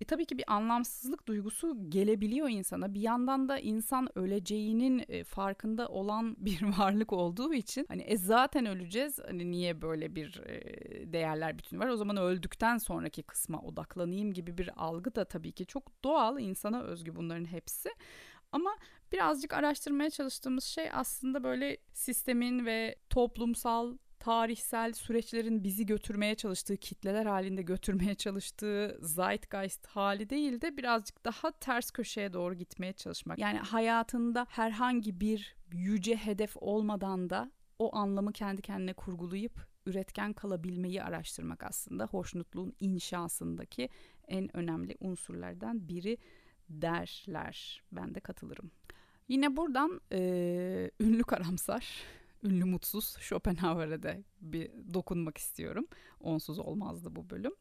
e, 0.00 0.04
tabii 0.04 0.26
ki 0.26 0.38
bir 0.38 0.52
anlamsızlık 0.52 1.28
duygusu 1.28 1.90
gelebiliyor 1.90 2.48
insana. 2.48 2.94
Bir 2.94 3.00
yandan 3.00 3.48
da 3.48 3.58
insan 3.58 4.18
öleceğinin 4.18 5.04
e, 5.08 5.24
farkında 5.24 5.88
olan 5.88 6.36
bir 6.44 6.62
varlık 6.78 7.12
olduğu 7.12 7.54
için 7.54 7.86
hani 7.88 8.02
e, 8.02 8.16
zaten 8.16 8.66
öleceğiz. 8.66 9.18
Hani 9.26 9.50
niye 9.50 9.82
böyle 9.82 10.14
bir 10.14 10.40
e, 10.46 11.12
değerler 11.12 11.58
bütünü 11.58 11.80
var? 11.80 11.88
O 11.88 11.96
zaman 11.96 12.16
öldükten 12.16 12.78
sonraki 12.78 13.22
kısma 13.22 13.60
odaklanayım 13.62 14.32
gibi 14.32 14.58
bir 14.58 14.70
algı 14.76 15.14
da 15.14 15.24
tabii 15.24 15.52
ki 15.52 15.66
çok 15.66 16.04
doğal 16.04 16.40
insana 16.40 16.82
özgü 16.82 17.16
bunların 17.16 17.44
hepsi. 17.44 17.88
Ama 18.52 18.76
birazcık 19.12 19.52
araştırmaya 19.52 20.10
çalıştığımız 20.10 20.64
şey 20.64 20.88
aslında 20.92 21.44
böyle 21.44 21.76
sistemin 21.92 22.66
ve 22.66 22.96
toplumsal 23.10 23.96
tarihsel 24.26 24.92
süreçlerin 24.92 25.64
bizi 25.64 25.86
götürmeye 25.86 26.34
çalıştığı, 26.34 26.76
kitleler 26.76 27.26
halinde 27.26 27.62
götürmeye 27.62 28.14
çalıştığı 28.14 28.98
zeitgeist 29.02 29.86
hali 29.86 30.30
değil 30.30 30.60
de 30.60 30.76
birazcık 30.76 31.24
daha 31.24 31.50
ters 31.50 31.90
köşeye 31.90 32.32
doğru 32.32 32.54
gitmeye 32.54 32.92
çalışmak. 32.92 33.38
Yani 33.38 33.58
hayatında 33.58 34.46
herhangi 34.50 35.20
bir 35.20 35.56
yüce 35.72 36.16
hedef 36.16 36.56
olmadan 36.56 37.30
da 37.30 37.50
o 37.78 37.96
anlamı 37.96 38.32
kendi 38.32 38.62
kendine 38.62 38.92
kurgulayıp 38.92 39.68
üretken 39.86 40.32
kalabilmeyi 40.32 41.02
araştırmak 41.02 41.64
aslında 41.64 42.06
hoşnutluğun 42.06 42.72
inşasındaki 42.80 43.88
en 44.28 44.56
önemli 44.56 44.96
unsurlardan 45.00 45.88
biri 45.88 46.18
derler. 46.68 47.82
Ben 47.92 48.14
de 48.14 48.20
katılırım. 48.20 48.70
Yine 49.28 49.56
buradan 49.56 50.00
e, 50.12 50.90
ünlü 51.00 51.22
karamsar 51.22 52.04
ünlü 52.42 52.64
mutsuz 52.64 53.16
Schopenhauer'e 53.20 54.02
de 54.02 54.24
bir 54.40 54.70
dokunmak 54.94 55.38
istiyorum. 55.38 55.86
Onsuz 56.20 56.58
olmazdı 56.58 57.16
bu 57.16 57.30
bölüm. 57.30 57.52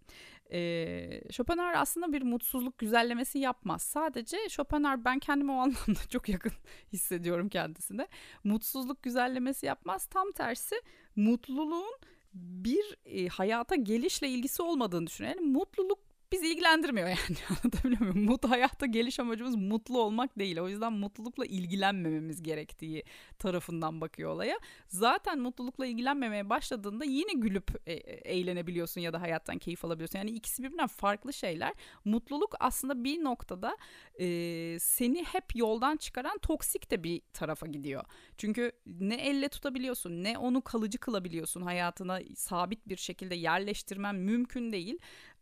Ee, 0.52 1.22
Schopenhauer 1.32 1.82
aslında 1.82 2.14
bir 2.14 2.22
mutsuzluk 2.22 2.78
güzellemesi 2.78 3.40
yapmaz. 3.40 3.82
Sadece 3.82 4.38
Schopenhauer 4.50 5.06
ben 5.06 5.20
kendimi 5.20 5.52
o 5.52 5.56
anlamda 5.56 6.00
çok 6.10 6.30
yakın 6.30 6.52
hissediyorum 6.94 7.50
kendisine. 7.50 8.08
Mutsuzluk 8.44 9.04
güzellemesi 9.04 9.66
yapmaz. 9.66 10.06
Tam 10.06 10.32
tersi 10.32 10.76
mutluluğun 11.16 12.00
bir 12.34 12.98
e, 13.06 13.28
hayata 13.28 13.76
gelişle 13.76 14.30
ilgisi 14.30 14.62
olmadığını. 14.62 15.08
Yani 15.20 15.42
mutluluk 15.42 16.00
bizi 16.32 16.48
ilgilendirmiyor 16.48 17.08
yani 17.08 17.20
anlatabiliyor 17.50 18.02
muyum? 18.02 18.26
Mutlu 18.26 18.50
hayatta 18.50 18.86
geliş 18.86 19.20
amacımız 19.20 19.56
mutlu 19.56 20.02
olmak 20.02 20.40
değil. 20.40 20.60
O 20.60 20.70
yüzden 20.70 20.94
mutlulukla 20.94 21.46
ilgilenmememiz 21.46 22.44
gerektiği 22.44 23.04
tarafından 23.40 24.02
bakıyor 24.02 24.32
olaya. 24.32 24.60
Zaten 24.88 25.40
mutlulukla 25.40 25.86
ilgilenmemeye 25.86 26.50
başladığında 26.50 27.06
yine 27.06 27.34
gülüp 27.34 27.72
e- 27.88 27.94
eğlenebiliyorsun 28.34 29.02
ya 29.02 29.14
da 29.14 29.22
hayattan 29.22 29.58
keyif 29.58 29.86
alabiliyorsun. 29.86 30.20
Yani 30.20 30.32
ikisi 30.32 30.64
birbirinden 30.64 30.88
farklı 30.88 31.34
şeyler. 31.34 31.74
Mutluluk 32.06 32.56
aslında 32.60 33.04
bir 33.04 33.24
noktada 33.24 33.78
e, 34.20 34.78
seni 34.80 35.24
hep 35.24 35.56
yoldan 35.56 35.98
çıkaran 35.98 36.38
toksik 36.38 36.92
de 36.92 37.04
bir 37.04 37.22
tarafa 37.34 37.68
gidiyor. 37.68 38.04
Çünkü 38.38 38.72
ne 38.86 39.16
elle 39.16 39.50
tutabiliyorsun 39.50 40.24
ne 40.24 40.38
onu 40.38 40.62
kalıcı 40.62 40.98
kılabiliyorsun 40.98 41.62
hayatına 41.62 42.20
sabit 42.36 42.88
bir 42.88 42.98
şekilde 42.98 43.36
yerleştirmen 43.36 44.16
mümkün 44.16 44.72
değil. 44.72 45.00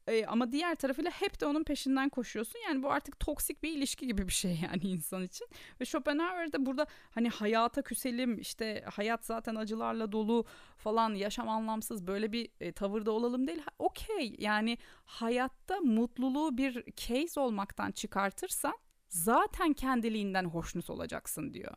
E, 0.08 0.26
ama 0.26 0.52
diğer 0.52 0.76
tarafıyla 0.76 1.12
hep 1.12 1.42
de 1.42 1.46
onun 1.46 1.64
peşinden 1.64 2.10
koşuyorsun. 2.10 2.60
Yani 2.68 2.84
bu 2.84 2.92
artık 2.92 3.20
toksik 3.20 3.64
bir 3.64 3.78
ilişki 3.78 4.08
gibi 4.08 4.28
bir 4.28 4.34
şey 4.34 4.60
yani 4.72 4.82
insan 4.84 5.24
için. 5.24 5.48
Ve 5.82 5.86
Schopenhauer 5.86 6.54
de 6.54 6.66
burada 6.66 6.88
hani 7.12 7.30
hayata 7.30 7.82
küselim 7.82 8.38
işte 8.40 8.86
hayat 8.92 9.26
zaten 9.26 9.56
acılarla 9.56 10.12
dolu 10.12 10.46
falan 10.78 11.14
yaşam 11.14 11.50
anlamsız 11.50 12.08
böyle 12.08 12.32
bir 12.32 12.50
e, 12.62 12.72
tavırda 12.72 13.12
olalım 13.12 13.48
değil. 13.48 13.62
Okey 13.80 14.36
yani 14.40 14.78
hayatta 15.06 15.80
mutluluğu 15.80 16.58
bir 16.58 16.84
case 16.96 17.40
olmaktan 17.40 17.92
çıkartırsan 17.92 18.78
zaten 19.10 19.74
kendiliğinden 19.74 20.46
hoşnut 20.46 20.90
olacaksın 20.90 21.54
diyor. 21.54 21.74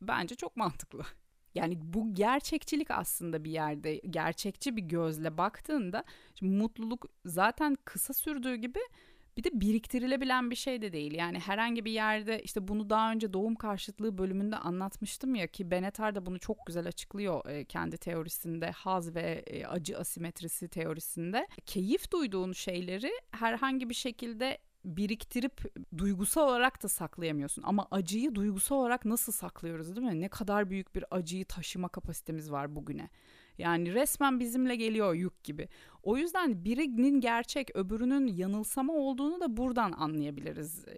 Bence 0.00 0.34
çok 0.34 0.56
mantıklı. 0.56 1.02
Yani 1.54 1.78
bu 1.82 2.14
gerçekçilik 2.14 2.90
aslında 2.90 3.44
bir 3.44 3.50
yerde 3.50 3.96
gerçekçi 3.96 4.76
bir 4.76 4.82
gözle 4.82 5.38
baktığında 5.38 6.04
mutluluk 6.40 7.06
zaten 7.24 7.76
kısa 7.84 8.14
sürdüğü 8.14 8.54
gibi 8.54 8.80
bir 9.36 9.44
de 9.44 9.60
biriktirilebilen 9.60 10.50
bir 10.50 10.56
şey 10.56 10.82
de 10.82 10.92
değil. 10.92 11.12
Yani 11.12 11.38
herhangi 11.38 11.84
bir 11.84 11.90
yerde 11.90 12.42
işte 12.42 12.68
bunu 12.68 12.90
daha 12.90 13.12
önce 13.12 13.32
doğum 13.32 13.54
karşıtlığı 13.54 14.18
bölümünde 14.18 14.56
anlatmıştım 14.56 15.34
ya 15.34 15.46
ki 15.46 15.70
Benetar 15.70 16.14
da 16.14 16.26
bunu 16.26 16.38
çok 16.38 16.66
güzel 16.66 16.86
açıklıyor 16.86 17.46
e, 17.46 17.64
kendi 17.64 17.98
teorisinde 17.98 18.70
haz 18.70 19.14
ve 19.14 19.44
e, 19.46 19.66
acı 19.66 19.98
asimetrisi 19.98 20.68
teorisinde. 20.68 21.46
Keyif 21.66 22.12
duyduğun 22.12 22.52
şeyleri 22.52 23.12
herhangi 23.30 23.88
bir 23.88 23.94
şekilde 23.94 24.58
biriktirip 24.84 25.74
duygusal 25.98 26.48
olarak 26.48 26.82
da 26.82 26.88
saklayamıyorsun. 26.88 27.62
Ama 27.62 27.88
acıyı 27.90 28.34
duygusal 28.34 28.76
olarak 28.76 29.04
nasıl 29.04 29.32
saklıyoruz 29.32 29.96
değil 29.96 30.06
mi? 30.06 30.20
Ne 30.20 30.28
kadar 30.28 30.70
büyük 30.70 30.94
bir 30.94 31.04
acıyı 31.10 31.44
taşıma 31.44 31.88
kapasitemiz 31.88 32.50
var 32.50 32.76
bugüne. 32.76 33.10
Yani 33.58 33.94
resmen 33.94 34.40
bizimle 34.40 34.76
geliyor 34.76 35.14
yük 35.14 35.44
gibi. 35.44 35.68
O 36.02 36.16
yüzden 36.16 36.64
birinin 36.64 37.20
gerçek 37.20 37.76
öbürünün 37.76 38.26
yanılsama 38.26 38.92
olduğunu 38.92 39.40
da 39.40 39.56
buradan 39.56 39.92
anlayabiliriz 39.92 40.84
e, 40.88 40.94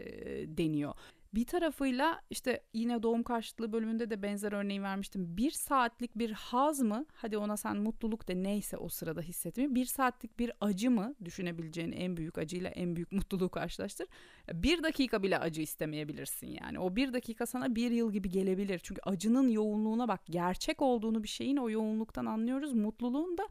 deniyor. 0.57 0.95
Bir 1.35 1.47
tarafıyla 1.47 2.21
işte 2.31 2.63
yine 2.75 3.03
doğum 3.03 3.23
karşıtlığı 3.23 3.73
bölümünde 3.73 4.11
de 4.11 4.23
benzer 4.23 4.53
örneği 4.53 4.83
vermiştim. 4.83 5.37
Bir 5.37 5.51
saatlik 5.51 6.19
bir 6.19 6.31
haz 6.31 6.81
mı? 6.81 7.07
Hadi 7.13 7.37
ona 7.39 7.57
sen 7.57 7.77
mutluluk 7.77 8.29
de 8.29 8.43
neyse 8.43 8.77
o 8.77 8.89
sırada 8.89 9.21
hissetmiyor. 9.21 9.75
Bir 9.75 9.85
saatlik 9.85 10.39
bir 10.39 10.53
acı 10.61 10.91
mı? 10.91 11.15
Düşünebileceğin 11.25 11.93
en 11.93 12.17
büyük 12.17 12.39
acıyla 12.39 12.71
en 12.71 12.97
büyük 12.97 13.13
mutluluğu 13.13 13.49
karşılaştır. 13.49 14.07
Bir 14.53 14.83
dakika 14.83 15.23
bile 15.23 15.39
acı 15.39 15.63
istemeyebilirsin 15.63 16.47
yani. 16.47 16.79
O 16.79 16.97
bir 16.97 17.13
dakika 17.13 17.47
sana 17.47 17.75
bir 17.75 17.91
yıl 17.91 18.13
gibi 18.13 18.31
gelebilir. 18.31 18.79
Çünkü 18.79 19.01
acının 19.05 19.49
yoğunluğuna 19.49 20.09
bak. 20.09 20.21
Gerçek 20.31 20.83
olduğunu 20.83 21.23
bir 21.23 21.29
şeyin 21.29 21.57
o 21.57 21.71
yoğunluktan 21.71 22.27
anlıyoruz. 22.27 22.73
Mutluluğun 22.73 23.39
da 23.39 23.49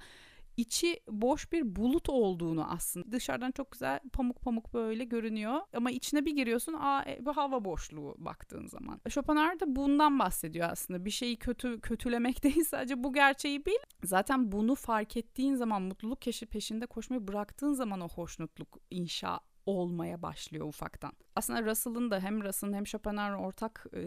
içi 0.62 1.00
boş 1.10 1.52
bir 1.52 1.76
bulut 1.76 2.10
olduğunu 2.10 2.71
aslında. 2.71 3.12
Dışarıdan 3.12 3.52
çok 3.52 3.71
güzel 3.71 4.00
pamuk 4.13 4.41
pamuk 4.41 4.74
böyle 4.74 5.04
görünüyor 5.04 5.62
ama 5.74 5.91
içine 5.91 6.26
bir 6.26 6.36
giriyorsun 6.36 6.74
aa 6.74 7.04
e, 7.06 7.26
bir 7.26 7.32
hava 7.32 7.65
boşluğu 7.65 8.15
baktığın 8.17 8.67
zaman. 8.67 9.02
Schopenhauer 9.10 9.60
da 9.60 9.76
bundan 9.76 10.19
bahsediyor 10.19 10.69
aslında. 10.71 11.06
Bir 11.06 11.12
şeyi 11.12 11.38
kötü 11.38 11.82
kötülemek 11.82 12.43
değil 12.43 12.63
sadece 12.63 13.04
bu 13.04 13.13
gerçeği 13.13 13.65
bil. 13.65 13.82
Zaten 14.04 14.52
bunu 14.52 14.76
fark 14.76 15.17
ettiğin 15.17 15.56
zaman 15.56 15.82
mutluluk 15.82 16.21
keşi 16.21 16.45
peşinde 16.45 16.86
koşmayı 16.86 17.28
bıraktığın 17.28 17.74
zaman 17.74 18.02
o 18.02 18.08
hoşnutluk 18.08 18.80
inşa 18.91 19.39
olmaya 19.65 20.21
başlıyor 20.21 20.67
ufaktan. 20.67 21.12
Aslında 21.36 21.65
Russell'ın 21.65 22.12
da 22.12 22.19
hem 22.19 22.43
Russell'ın 22.43 22.74
hem 22.74 22.88
Schopenhauer'ın 22.88 23.43
ortak 23.43 23.86
e, 23.93 24.00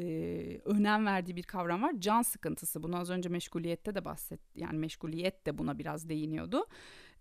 önem 0.64 1.06
verdiği 1.06 1.36
bir 1.36 1.42
kavram 1.42 1.82
var. 1.82 1.94
Can 1.98 2.22
sıkıntısı. 2.22 2.82
Bunu 2.82 2.96
az 2.98 3.10
önce 3.10 3.28
meşguliyette 3.28 3.94
de 3.94 4.04
bahset 4.04 4.40
yani 4.56 4.78
meşguliyet 4.78 5.46
de 5.46 5.58
buna 5.58 5.78
biraz 5.78 6.08
değiniyordu. 6.08 6.66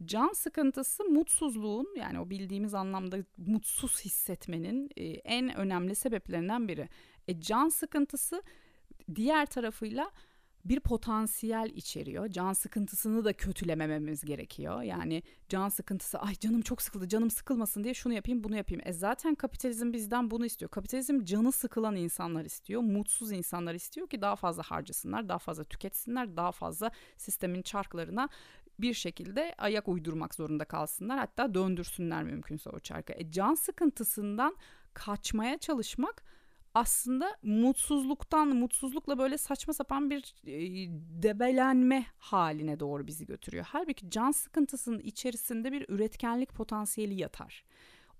Can 0.06 0.34
sıkıntısı 0.34 1.04
mutsuzluğun 1.04 1.88
yani 1.98 2.20
o 2.20 2.30
bildiğimiz 2.30 2.74
anlamda 2.74 3.18
mutsuz 3.38 4.06
hissetmenin 4.06 4.90
e, 4.98 5.06
en 5.06 5.56
önemli 5.56 5.96
sebeplerinden 5.96 6.68
biri. 6.68 6.90
E, 7.28 7.42
can 7.42 7.70
sıkıntısı 7.70 8.44
diğer 9.16 9.46
tarafıyla 9.46 10.12
bir 10.66 10.80
potansiyel 10.80 11.70
içeriyor. 11.76 12.28
Can 12.28 12.54
sıkıntısını 12.54 13.26
da 13.26 13.34
kötülemememiz 13.34 14.26
gerekiyor. 14.26 14.82
Yani 14.82 15.24
can 15.50 15.70
sıkıntısı 15.70 16.20
ay 16.20 16.36
canım 16.36 16.62
çok 16.62 16.82
sıkıldı 16.82 17.08
canım 17.08 17.30
sıkılmasın 17.30 17.84
diye 17.84 17.94
şunu 17.94 18.14
yapayım 18.14 18.44
bunu 18.44 18.56
yapayım. 18.56 18.82
E 18.86 18.94
zaten 18.94 19.36
kapitalizm 19.36 19.94
bizden 19.94 20.32
bunu 20.32 20.46
istiyor. 20.46 20.72
Kapitalizm 20.72 21.24
canı 21.24 21.52
sıkılan 21.52 21.96
insanlar 21.96 22.46
istiyor. 22.46 22.82
Mutsuz 22.82 23.32
insanlar 23.32 23.74
istiyor 23.74 24.10
ki 24.10 24.22
daha 24.22 24.36
fazla 24.36 24.64
harcasınlar, 24.64 25.30
daha 25.30 25.40
fazla 25.40 25.64
tüketsinler, 25.64 26.38
daha 26.38 26.52
fazla 26.52 26.92
sistemin 27.18 27.62
çarklarına 27.62 28.30
bir 28.80 28.94
şekilde 28.94 29.56
ayak 29.58 29.88
uydurmak 29.88 30.36
zorunda 30.36 30.66
kalsınlar. 30.66 31.20
Hatta 31.20 31.54
döndürsünler 31.54 32.24
mümkünse 32.24 32.70
o 32.70 32.80
çarkı. 32.80 33.14
E 33.14 33.32
can 33.32 33.56
sıkıntısından 33.56 34.56
kaçmaya 34.94 35.58
çalışmak 35.58 36.24
aslında 36.74 37.38
mutsuzluktan, 37.44 38.48
mutsuzlukla 38.48 39.18
böyle 39.18 39.38
saçma 39.38 39.74
sapan 39.74 40.10
bir 40.10 40.36
e, 40.48 40.54
debelenme 41.24 42.06
haline 42.18 42.80
doğru 42.80 43.08
bizi 43.08 43.26
götürüyor. 43.26 43.66
Halbuki 43.70 44.10
can 44.10 44.32
sıkıntısının 44.32 45.00
içerisinde 45.00 45.72
bir 45.72 45.86
üretkenlik 45.90 46.54
potansiyeli 46.54 47.22
yatar. 47.22 47.64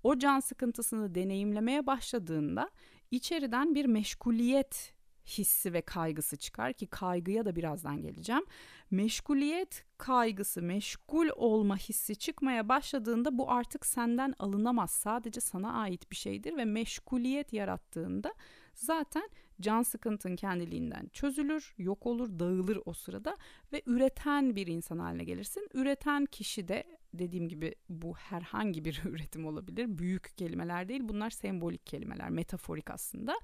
O 0.02 0.18
can 0.18 0.40
sıkıntısını 0.40 1.14
deneyimlemeye 1.14 1.86
başladığında 1.86 2.70
içeriden 3.10 3.74
bir 3.74 3.86
meşguliyet 3.86 4.93
hissi 5.26 5.72
ve 5.72 5.80
kaygısı 5.80 6.36
çıkar 6.36 6.72
ki 6.72 6.86
kaygıya 6.86 7.44
da 7.44 7.56
birazdan 7.56 8.02
geleceğim. 8.02 8.44
Meşguliyet 8.90 9.84
kaygısı, 9.98 10.62
meşgul 10.62 11.28
olma 11.36 11.76
hissi 11.76 12.16
çıkmaya 12.16 12.68
başladığında 12.68 13.38
bu 13.38 13.50
artık 13.50 13.86
senden 13.86 14.34
alınamaz. 14.38 14.90
Sadece 14.90 15.40
sana 15.40 15.72
ait 15.72 16.10
bir 16.10 16.16
şeydir 16.16 16.56
ve 16.56 16.64
meşguliyet 16.64 17.52
yarattığında 17.52 18.34
zaten 18.74 19.28
can 19.60 19.82
sıkıntın 19.82 20.36
kendiliğinden 20.36 21.08
çözülür, 21.12 21.74
yok 21.78 22.06
olur, 22.06 22.38
dağılır 22.38 22.78
o 22.84 22.92
sırada 22.92 23.36
ve 23.72 23.82
üreten 23.86 24.56
bir 24.56 24.66
insan 24.66 24.98
haline 24.98 25.24
gelirsin. 25.24 25.68
Üreten 25.74 26.26
kişi 26.26 26.68
de 26.68 26.84
dediğim 27.14 27.48
gibi 27.48 27.74
bu 27.88 28.14
herhangi 28.14 28.84
bir 28.84 29.02
üretim 29.08 29.46
olabilir. 29.46 29.98
Büyük 29.98 30.38
kelimeler 30.38 30.88
değil 30.88 31.00
bunlar 31.04 31.30
sembolik 31.30 31.86
kelimeler, 31.86 32.30
metaforik 32.30 32.90
aslında. 32.90 33.40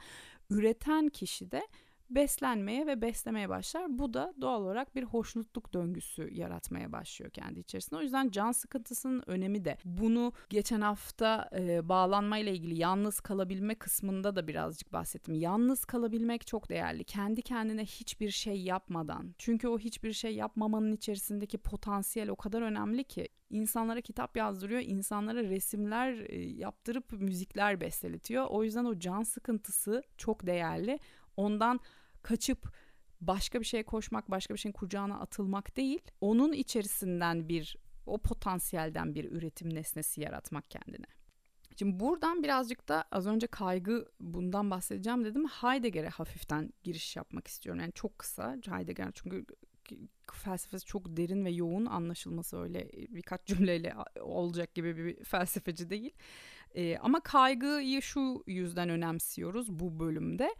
Üreten 0.50 1.08
kişi 1.08 1.50
de 1.50 1.62
beslenmeye 2.10 2.86
ve 2.86 3.02
beslemeye 3.02 3.48
başlar. 3.48 3.98
Bu 3.98 4.14
da 4.14 4.34
doğal 4.40 4.62
olarak 4.62 4.94
bir 4.94 5.02
hoşnutluk 5.02 5.74
döngüsü 5.74 6.28
yaratmaya 6.34 6.92
başlıyor 6.92 7.30
kendi 7.30 7.60
içerisinde. 7.60 7.96
O 7.96 8.02
yüzden 8.02 8.30
can 8.30 8.52
sıkıntısının 8.52 9.22
önemi 9.26 9.64
de 9.64 9.76
bunu 9.84 10.32
geçen 10.50 10.80
hafta 10.80 11.50
e, 11.58 11.88
bağlanmayla 11.88 12.52
ilgili 12.52 12.78
yalnız 12.78 13.20
kalabilme 13.20 13.74
kısmında 13.74 14.36
da 14.36 14.48
birazcık 14.48 14.92
bahsettim. 14.92 15.34
Yalnız 15.34 15.84
kalabilmek 15.84 16.46
çok 16.46 16.68
değerli. 16.68 17.04
Kendi 17.04 17.42
kendine 17.42 17.84
hiçbir 17.84 18.30
şey 18.30 18.60
yapmadan. 18.60 19.34
Çünkü 19.38 19.68
o 19.68 19.78
hiçbir 19.78 20.12
şey 20.12 20.34
yapmamanın 20.34 20.92
içerisindeki 20.92 21.58
potansiyel 21.58 22.28
o 22.28 22.36
kadar 22.36 22.62
önemli 22.62 23.04
ki 23.04 23.28
insanlara 23.50 24.00
kitap 24.00 24.36
yazdırıyor, 24.36 24.80
insanlara 24.80 25.42
resimler 25.42 26.12
e, 26.28 26.38
yaptırıp 26.38 27.12
müzikler 27.12 27.80
besteletiyor. 27.80 28.46
O 28.48 28.64
yüzden 28.64 28.84
o 28.84 28.98
can 28.98 29.22
sıkıntısı 29.22 30.02
çok 30.16 30.46
değerli. 30.46 30.98
Ondan 31.36 31.80
kaçıp 32.22 32.72
başka 33.20 33.60
bir 33.60 33.64
şeye 33.64 33.82
koşmak, 33.82 34.30
başka 34.30 34.54
bir 34.54 34.58
şeyin 34.58 34.72
kucağına 34.72 35.20
atılmak 35.20 35.76
değil, 35.76 36.00
onun 36.20 36.52
içerisinden 36.52 37.48
bir 37.48 37.76
o 38.06 38.18
potansiyelden 38.18 39.14
bir 39.14 39.32
üretim 39.32 39.74
nesnesi 39.74 40.20
yaratmak 40.20 40.70
kendine. 40.70 41.06
Şimdi 41.78 42.00
buradan 42.00 42.42
birazcık 42.42 42.88
da 42.88 43.04
az 43.12 43.26
önce 43.26 43.46
kaygı 43.46 44.08
bundan 44.20 44.70
bahsedeceğim 44.70 45.24
dedim. 45.24 45.46
Heidegger'e 45.46 46.08
hafiften 46.08 46.72
giriş 46.82 47.16
yapmak 47.16 47.46
istiyorum. 47.46 47.80
Yani 47.80 47.92
çok 47.92 48.18
kısa 48.18 48.56
Heidegger 48.66 49.10
çünkü 49.14 49.44
felsefesi 50.32 50.86
çok 50.86 51.16
derin 51.16 51.44
ve 51.44 51.50
yoğun 51.50 51.86
anlaşılması 51.86 52.62
öyle 52.62 52.88
birkaç 52.92 53.46
cümleyle 53.46 53.94
olacak 54.20 54.74
gibi 54.74 54.96
bir 54.96 55.24
felsefeci 55.24 55.90
değil. 55.90 56.14
Ee, 56.74 56.98
ama 56.98 57.20
kaygıyı 57.20 58.02
şu 58.02 58.44
yüzden 58.46 58.88
önemsiyoruz 58.88 59.78
bu 59.78 60.00
bölümde. 60.00 60.54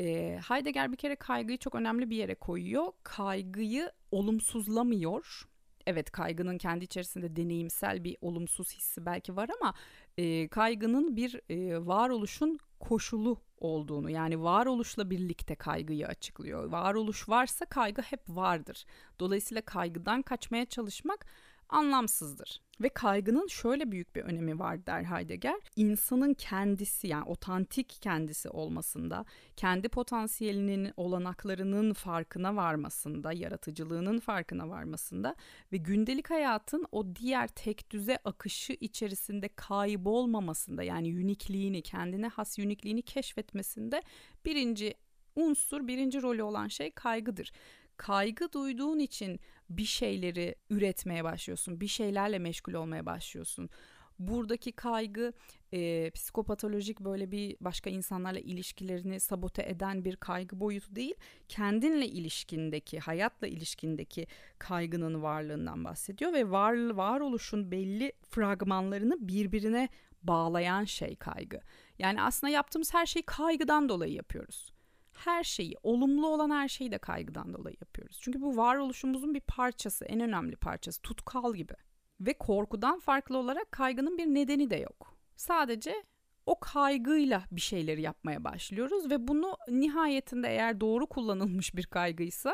E, 0.00 0.38
Heidegger 0.48 0.92
bir 0.92 0.96
kere 0.96 1.16
kaygıyı 1.16 1.58
çok 1.58 1.74
önemli 1.74 2.10
bir 2.10 2.16
yere 2.16 2.34
koyuyor. 2.34 2.92
Kaygıyı 3.02 3.92
olumsuzlamıyor. 4.10 5.48
Evet 5.86 6.10
kaygının 6.10 6.58
kendi 6.58 6.84
içerisinde 6.84 7.36
deneyimsel 7.36 8.04
bir 8.04 8.16
olumsuz 8.20 8.72
hissi 8.72 9.06
belki 9.06 9.36
var 9.36 9.50
ama 9.60 9.74
e, 10.18 10.48
kaygının 10.48 11.16
bir 11.16 11.40
e, 11.50 11.86
varoluşun 11.86 12.58
koşulu 12.80 13.40
olduğunu 13.58 14.10
yani 14.10 14.42
varoluşla 14.42 15.10
birlikte 15.10 15.54
kaygıyı 15.54 16.06
açıklıyor. 16.06 16.64
Varoluş 16.64 17.28
varsa 17.28 17.66
kaygı 17.66 18.02
hep 18.02 18.20
vardır. 18.28 18.84
Dolayısıyla 19.20 19.62
kaygıdan 19.62 20.22
kaçmaya 20.22 20.64
çalışmak 20.66 21.26
anlamsızdır. 21.70 22.60
Ve 22.80 22.88
kaygının 22.88 23.46
şöyle 23.46 23.92
büyük 23.92 24.16
bir 24.16 24.22
önemi 24.22 24.58
var 24.58 24.86
der 24.86 25.04
Heidegger. 25.04 25.60
İnsanın 25.76 26.34
kendisi 26.34 27.06
yani 27.06 27.24
otantik 27.24 27.98
kendisi 28.00 28.48
olmasında, 28.48 29.24
kendi 29.56 29.88
potansiyelinin 29.88 30.92
olanaklarının 30.96 31.92
farkına 31.92 32.56
varmasında, 32.56 33.32
yaratıcılığının 33.32 34.18
farkına 34.18 34.68
varmasında 34.68 35.34
ve 35.72 35.76
gündelik 35.76 36.30
hayatın 36.30 36.86
o 36.92 37.16
diğer 37.16 37.48
tek 37.48 37.90
düze 37.90 38.18
akışı 38.24 38.72
içerisinde 38.72 39.48
kaybolmamasında 39.48 40.82
yani 40.82 41.08
unikliğini, 41.08 41.82
kendine 41.82 42.28
has 42.28 42.58
unikliğini 42.58 43.02
keşfetmesinde 43.02 44.02
birinci 44.44 44.94
unsur, 45.36 45.86
birinci 45.86 46.22
rolü 46.22 46.42
olan 46.42 46.68
şey 46.68 46.90
kaygıdır 46.90 47.52
kaygı 48.00 48.52
duyduğun 48.52 48.98
için 48.98 49.40
bir 49.70 49.84
şeyleri 49.84 50.54
üretmeye 50.70 51.24
başlıyorsun. 51.24 51.80
Bir 51.80 51.86
şeylerle 51.86 52.38
meşgul 52.38 52.72
olmaya 52.72 53.06
başlıyorsun. 53.06 53.70
Buradaki 54.18 54.72
kaygı 54.72 55.32
e, 55.72 56.10
psikopatolojik 56.10 57.00
böyle 57.00 57.30
bir 57.30 57.56
başka 57.60 57.90
insanlarla 57.90 58.38
ilişkilerini 58.38 59.20
sabote 59.20 59.62
eden 59.62 60.04
bir 60.04 60.16
kaygı 60.16 60.60
boyutu 60.60 60.96
değil. 60.96 61.14
Kendinle 61.48 62.06
ilişkindeki, 62.06 62.98
hayatla 62.98 63.46
ilişkindeki 63.46 64.26
kaygının 64.58 65.22
varlığından 65.22 65.84
bahsediyor 65.84 66.32
ve 66.32 66.50
var 66.50 66.90
varoluşun 66.90 67.70
belli 67.70 68.12
fragmanlarını 68.30 69.28
birbirine 69.28 69.88
bağlayan 70.22 70.84
şey 70.84 71.16
kaygı. 71.16 71.60
Yani 71.98 72.22
aslında 72.22 72.50
yaptığımız 72.50 72.94
her 72.94 73.06
şeyi 73.06 73.22
kaygıdan 73.22 73.88
dolayı 73.88 74.12
yapıyoruz 74.12 74.72
her 75.24 75.44
şeyi, 75.44 75.74
olumlu 75.82 76.26
olan 76.26 76.50
her 76.50 76.68
şeyi 76.68 76.92
de 76.92 76.98
kaygıdan 76.98 77.54
dolayı 77.54 77.76
yapıyoruz. 77.80 78.18
Çünkü 78.20 78.40
bu 78.40 78.56
varoluşumuzun 78.56 79.34
bir 79.34 79.40
parçası, 79.40 80.04
en 80.04 80.20
önemli 80.20 80.56
parçası, 80.56 81.02
tutkal 81.02 81.54
gibi. 81.54 81.74
Ve 82.20 82.32
korkudan 82.32 82.98
farklı 82.98 83.38
olarak 83.38 83.72
kaygının 83.72 84.18
bir 84.18 84.26
nedeni 84.26 84.70
de 84.70 84.76
yok. 84.76 85.16
Sadece 85.36 86.04
o 86.46 86.60
kaygıyla 86.60 87.42
bir 87.52 87.60
şeyleri 87.60 88.02
yapmaya 88.02 88.44
başlıyoruz 88.44 89.10
ve 89.10 89.28
bunu 89.28 89.56
nihayetinde 89.68 90.48
eğer 90.48 90.80
doğru 90.80 91.06
kullanılmış 91.06 91.76
bir 91.76 91.86
kaygıysa 91.86 92.52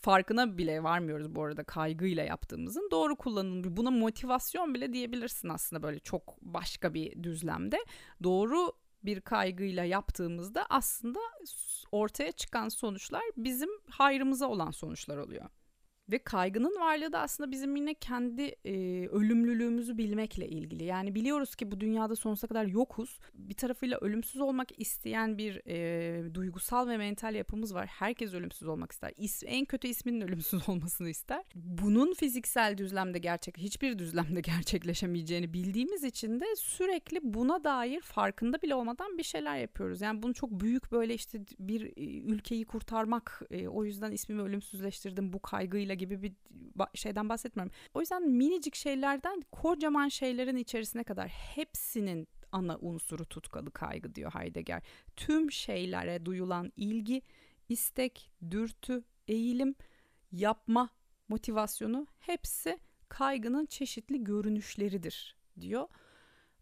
farkına 0.00 0.58
bile 0.58 0.82
varmıyoruz 0.82 1.34
bu 1.34 1.44
arada 1.44 1.64
kaygıyla 1.64 2.24
yaptığımızın 2.24 2.88
doğru 2.90 3.16
kullanılmış. 3.16 3.68
Buna 3.70 3.90
motivasyon 3.90 4.74
bile 4.74 4.92
diyebilirsin 4.92 5.48
aslında 5.48 5.82
böyle 5.82 5.98
çok 5.98 6.36
başka 6.42 6.94
bir 6.94 7.22
düzlemde. 7.22 7.78
Doğru 8.22 8.72
bir 9.04 9.20
kaygıyla 9.20 9.84
yaptığımızda 9.84 10.66
aslında 10.70 11.20
ortaya 11.92 12.32
çıkan 12.32 12.68
sonuçlar 12.68 13.22
bizim 13.36 13.70
hayrımıza 13.90 14.48
olan 14.48 14.70
sonuçlar 14.70 15.16
oluyor. 15.16 15.48
Ve 16.10 16.18
kaygının 16.18 16.80
varlığı 16.80 17.12
da 17.12 17.20
aslında 17.20 17.50
bizim 17.50 17.76
yine 17.76 17.94
kendi 17.94 18.42
e, 18.42 19.06
ölümlülüğümüzü 19.08 19.98
bilmekle 19.98 20.48
ilgili. 20.48 20.84
Yani 20.84 21.14
biliyoruz 21.14 21.54
ki 21.54 21.70
bu 21.70 21.80
dünyada 21.80 22.16
sonsuza 22.16 22.46
kadar 22.46 22.64
yokuz. 22.64 23.18
Bir 23.34 23.54
tarafıyla 23.54 23.98
ölümsüz 23.98 24.40
olmak 24.40 24.80
isteyen 24.80 25.38
bir 25.38 25.62
e, 25.66 26.34
duygusal 26.34 26.88
ve 26.88 26.96
mental 26.96 27.34
yapımız 27.34 27.74
var. 27.74 27.86
Herkes 27.86 28.34
ölümsüz 28.34 28.68
olmak 28.68 28.92
ister. 28.92 29.12
İs, 29.16 29.42
en 29.46 29.64
kötü 29.64 29.88
isminin 29.88 30.20
ölümsüz 30.28 30.68
olmasını 30.68 31.08
ister. 31.08 31.44
Bunun 31.54 32.14
fiziksel 32.14 32.78
düzlemde 32.78 33.18
gerçek, 33.18 33.58
hiçbir 33.58 33.98
düzlemde 33.98 34.40
gerçekleşemeyeceğini 34.50 35.52
bildiğimiz 35.52 36.04
için 36.04 36.40
de 36.40 36.56
sürekli 36.56 37.20
buna 37.22 37.64
dair 37.64 38.00
farkında 38.00 38.62
bile 38.62 38.74
olmadan 38.74 39.18
bir 39.18 39.22
şeyler 39.22 39.56
yapıyoruz. 39.56 40.00
Yani 40.00 40.22
bunu 40.22 40.34
çok 40.34 40.50
büyük 40.50 40.92
böyle 40.92 41.14
işte 41.14 41.40
bir 41.58 41.92
ülkeyi 42.32 42.64
kurtarmak, 42.64 43.42
e, 43.50 43.68
o 43.68 43.84
yüzden 43.84 44.12
ismimi 44.12 44.42
ölümsüzleştirdim 44.42 45.32
bu 45.32 45.42
kaygıyla 45.42 45.99
gibi 46.00 46.22
bir 46.22 46.32
şeyden 46.94 47.28
bahsetmiyorum. 47.28 47.72
O 47.94 48.00
yüzden 48.00 48.28
minicik 48.28 48.74
şeylerden 48.74 49.42
kocaman 49.52 50.08
şeylerin 50.08 50.56
içerisine 50.56 51.04
kadar 51.04 51.28
hepsinin 51.28 52.28
ana 52.52 52.78
unsuru 52.80 53.24
tutkalı 53.24 53.70
kaygı 53.70 54.14
diyor 54.14 54.34
Heidegger. 54.34 54.82
Tüm 55.16 55.52
şeylere 55.52 56.26
duyulan 56.26 56.72
ilgi, 56.76 57.22
istek, 57.68 58.30
dürtü, 58.50 59.04
eğilim, 59.28 59.74
yapma 60.32 60.90
motivasyonu 61.28 62.06
hepsi 62.18 62.78
kaygının 63.08 63.66
çeşitli 63.66 64.24
görünüşleridir 64.24 65.36
diyor. 65.60 65.88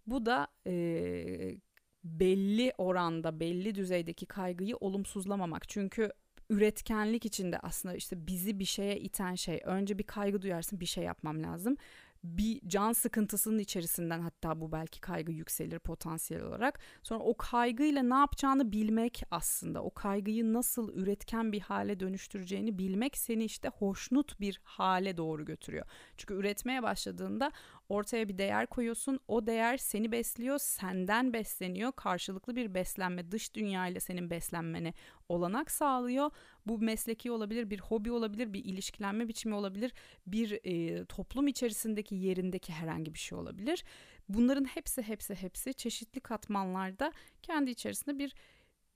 Bu 0.06 0.26
da 0.26 0.48
e, 0.66 1.56
belli 2.04 2.72
oranda, 2.78 3.40
belli 3.40 3.74
düzeydeki 3.74 4.26
kaygıyı 4.26 4.76
olumsuzlamamak. 4.76 5.68
Çünkü 5.68 6.12
üretkenlik 6.50 7.24
içinde 7.26 7.58
aslında 7.58 7.94
işte 7.94 8.26
bizi 8.26 8.58
bir 8.58 8.64
şeye 8.64 9.00
iten 9.00 9.34
şey. 9.34 9.60
Önce 9.64 9.98
bir 9.98 10.04
kaygı 10.04 10.42
duyarsın 10.42 10.80
bir 10.80 10.86
şey 10.86 11.04
yapmam 11.04 11.42
lazım. 11.42 11.76
bir 12.24 12.60
can 12.66 12.92
sıkıntısının 12.92 13.58
içerisinden 13.58 14.20
hatta 14.20 14.60
bu 14.60 14.72
belki 14.72 15.00
kaygı 15.00 15.32
yükselir 15.32 15.78
potansiyel 15.78 16.42
olarak. 16.42 16.78
Sonra 17.02 17.20
o 17.24 17.36
kaygıyla 17.36 18.02
ne 18.02 18.14
yapacağını 18.14 18.72
bilmek 18.72 19.22
aslında 19.30 19.82
o 19.82 19.94
kaygıyı 19.94 20.52
nasıl 20.52 20.94
üretken 20.94 21.52
bir 21.52 21.60
hale 21.60 22.00
dönüştüreceğini 22.00 22.78
bilmek 22.78 23.18
seni 23.18 23.44
işte 23.44 23.68
hoşnut 23.68 24.40
bir 24.40 24.60
hale 24.64 25.16
doğru 25.16 25.44
götürüyor. 25.44 25.86
Çünkü 26.16 26.34
üretmeye 26.34 26.82
başladığında 26.82 27.52
ortaya 27.88 28.28
bir 28.28 28.38
değer 28.38 28.66
koyuyorsun. 28.66 29.20
O 29.28 29.46
değer 29.46 29.76
seni 29.76 30.12
besliyor, 30.12 30.58
senden 30.58 31.32
besleniyor. 31.32 31.92
Karşılıklı 31.92 32.56
bir 32.56 32.74
beslenme 32.74 33.30
dış 33.30 33.54
dünya 33.54 33.86
ile 33.86 34.00
senin 34.00 34.30
beslenmene 34.30 34.94
olanak 35.28 35.70
sağlıyor. 35.70 36.30
Bu 36.66 36.78
mesleki 36.78 37.30
olabilir, 37.30 37.70
bir 37.70 37.80
hobi 37.80 38.10
olabilir, 38.10 38.52
bir 38.52 38.64
ilişkilenme 38.64 39.28
biçimi 39.28 39.54
olabilir, 39.54 39.92
bir 40.26 40.60
e, 40.64 41.04
toplum 41.04 41.48
içerisindeki 41.48 42.14
yerindeki 42.14 42.72
herhangi 42.72 43.14
bir 43.14 43.18
şey 43.18 43.38
olabilir. 43.38 43.84
Bunların 44.28 44.64
hepsi 44.64 45.02
hepsi 45.02 45.34
hepsi 45.34 45.74
çeşitli 45.74 46.20
katmanlarda 46.20 47.12
kendi 47.42 47.70
içerisinde 47.70 48.18
bir 48.18 48.34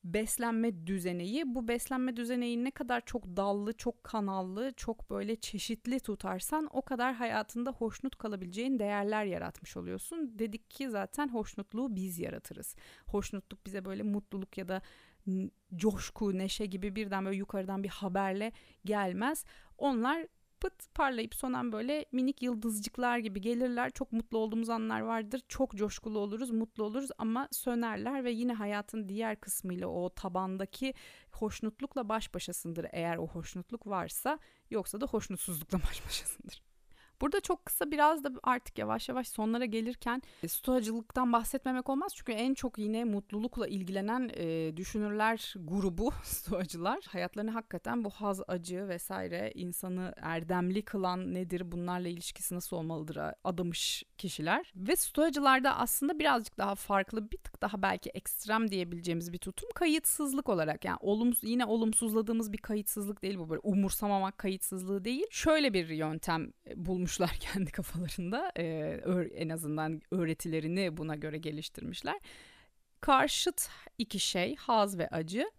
beslenme 0.05 0.87
düzeneyi. 0.87 1.55
Bu 1.55 1.68
beslenme 1.68 2.16
düzeneyi 2.16 2.64
ne 2.64 2.71
kadar 2.71 3.05
çok 3.05 3.25
dallı, 3.25 3.73
çok 3.73 4.05
kanallı, 4.05 4.73
çok 4.77 5.11
böyle 5.11 5.37
çeşitli 5.37 6.01
tutarsan 6.01 6.68
o 6.73 6.83
kadar 6.83 7.14
hayatında 7.14 7.71
hoşnut 7.71 8.16
kalabileceğin 8.16 8.79
değerler 8.79 9.25
yaratmış 9.25 9.77
oluyorsun. 9.77 10.38
Dedik 10.38 10.71
ki 10.71 10.90
zaten 10.90 11.29
hoşnutluğu 11.29 11.97
biz 11.97 12.18
yaratırız. 12.18 12.77
Hoşnutluk 13.07 13.66
bize 13.66 13.85
böyle 13.85 14.03
mutluluk 14.03 14.59
ya 14.59 14.68
da 14.68 14.83
coşku, 15.75 16.39
neşe 16.39 16.67
gibi 16.67 16.97
birden 16.97 17.25
böyle 17.25 17.37
yukarıdan 17.37 17.85
bir 17.85 17.89
haberle 17.89 18.53
gelmez. 18.85 19.45
Onlar 19.79 20.27
pıt 20.63 20.95
parlayıp 20.95 21.35
sonan 21.35 21.73
böyle 21.73 22.07
minik 22.13 22.43
yıldızcıklar 22.43 23.19
gibi 23.19 23.41
gelirler. 23.41 23.91
Çok 23.91 24.13
mutlu 24.13 24.39
olduğumuz 24.39 24.69
anlar 24.71 25.01
vardır. 25.01 25.43
Çok 25.49 25.77
coşkulu 25.77 26.19
oluruz, 26.19 26.51
mutlu 26.51 26.85
oluruz 26.85 27.11
ama 27.19 27.49
sönerler 27.51 28.25
ve 28.25 28.31
yine 28.31 28.53
hayatın 28.53 29.09
diğer 29.09 29.41
kısmıyla 29.41 29.87
o 29.87 30.11
tabandaki 30.11 30.95
hoşnutlukla 31.33 32.09
baş 32.09 32.35
başasındır 32.35 32.87
eğer 32.93 33.17
o 33.17 33.27
hoşnutluk 33.27 33.87
varsa 33.87 34.39
yoksa 34.71 35.01
da 35.01 35.07
hoşnutsuzlukla 35.07 35.79
baş 35.89 36.07
başasındır. 36.07 36.72
Burada 37.23 37.41
çok 37.41 37.67
kısa 37.67 37.91
biraz 37.91 38.25
da 38.25 38.31
artık 38.43 38.79
yavaş 38.79 39.09
yavaş 39.09 39.29
sonlara 39.29 39.65
gelirken 39.65 40.23
e, 40.43 40.49
stoacılıktan 40.49 41.33
bahsetmemek 41.33 41.89
olmaz. 41.89 42.13
Çünkü 42.15 42.33
en 42.33 42.55
çok 42.55 42.79
yine 42.79 43.05
mutlulukla 43.05 43.67
ilgilenen 43.67 44.31
e, 44.35 44.77
düşünürler 44.77 45.55
grubu 45.57 46.11
stoacılar. 46.23 47.05
Hayatlarını 47.09 47.51
hakikaten 47.51 48.05
bu 48.05 48.11
haz, 48.11 48.41
acı 48.49 48.89
vesaire 48.89 49.53
insanı 49.55 50.15
erdemli 50.17 50.83
kılan 50.83 51.35
nedir 51.35 51.73
bunlarla 51.73 52.09
ilişkisi 52.09 52.55
nasıl 52.55 52.77
olmalıdır 52.77 53.19
adamış 53.45 54.05
kişiler. 54.19 54.73
Ve 54.77 54.97
stoacılarda 54.97 55.77
aslında 55.77 56.19
birazcık 56.19 56.59
daha 56.59 56.75
farklı 56.75 57.31
bir 57.31 57.37
tık 57.37 57.63
daha 57.63 57.83
belki 57.83 58.11
ekstrem 58.11 58.71
diyebileceğimiz 58.71 59.33
bir 59.33 59.39
tutum 59.39 59.69
kayıtsızlık 59.75 60.49
olarak 60.49 60.85
yani 60.85 60.99
olumsuz 61.01 61.51
yine 61.51 61.65
olumsuzladığımız 61.65 62.53
bir 62.53 62.59
kayıtsızlık 62.59 63.23
değil 63.23 63.39
bu 63.39 63.49
böyle 63.51 63.61
umursamamak 63.65 64.39
kayıtsızlığı 64.39 65.05
değil. 65.05 65.27
Şöyle 65.31 65.75
bir 65.75 65.89
yöntem 65.89 66.53
e, 66.67 66.87
bulmuş 66.87 67.12
kurmuşlar 67.12 67.37
kendi 67.53 67.72
kafalarında. 67.72 68.53
E, 68.57 68.64
en 69.35 69.48
azından 69.48 70.03
öğretilerini 70.11 70.96
buna 70.96 71.14
göre 71.14 71.38
geliştirmişler. 71.38 72.20
Karşıt 73.01 73.68
iki 73.98 74.18
şey 74.18 74.57
haz 74.57 74.98
ve 74.98 75.09
acı. 75.09 75.51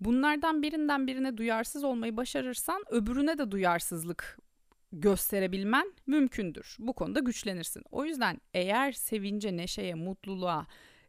Bunlardan 0.00 0.62
birinden 0.62 1.06
birine 1.06 1.36
duyarsız 1.36 1.84
olmayı 1.84 2.16
başarırsan 2.16 2.82
öbürüne 2.90 3.38
de 3.38 3.50
duyarsızlık 3.50 4.38
gösterebilmen 4.92 5.92
mümkündür. 6.06 6.76
Bu 6.78 6.92
konuda 6.92 7.20
güçlenirsin. 7.20 7.82
O 7.90 8.04
yüzden 8.04 8.40
eğer 8.54 8.92
sevince, 8.92 9.56
neşeye, 9.56 9.94
mutluluğa 9.94 10.66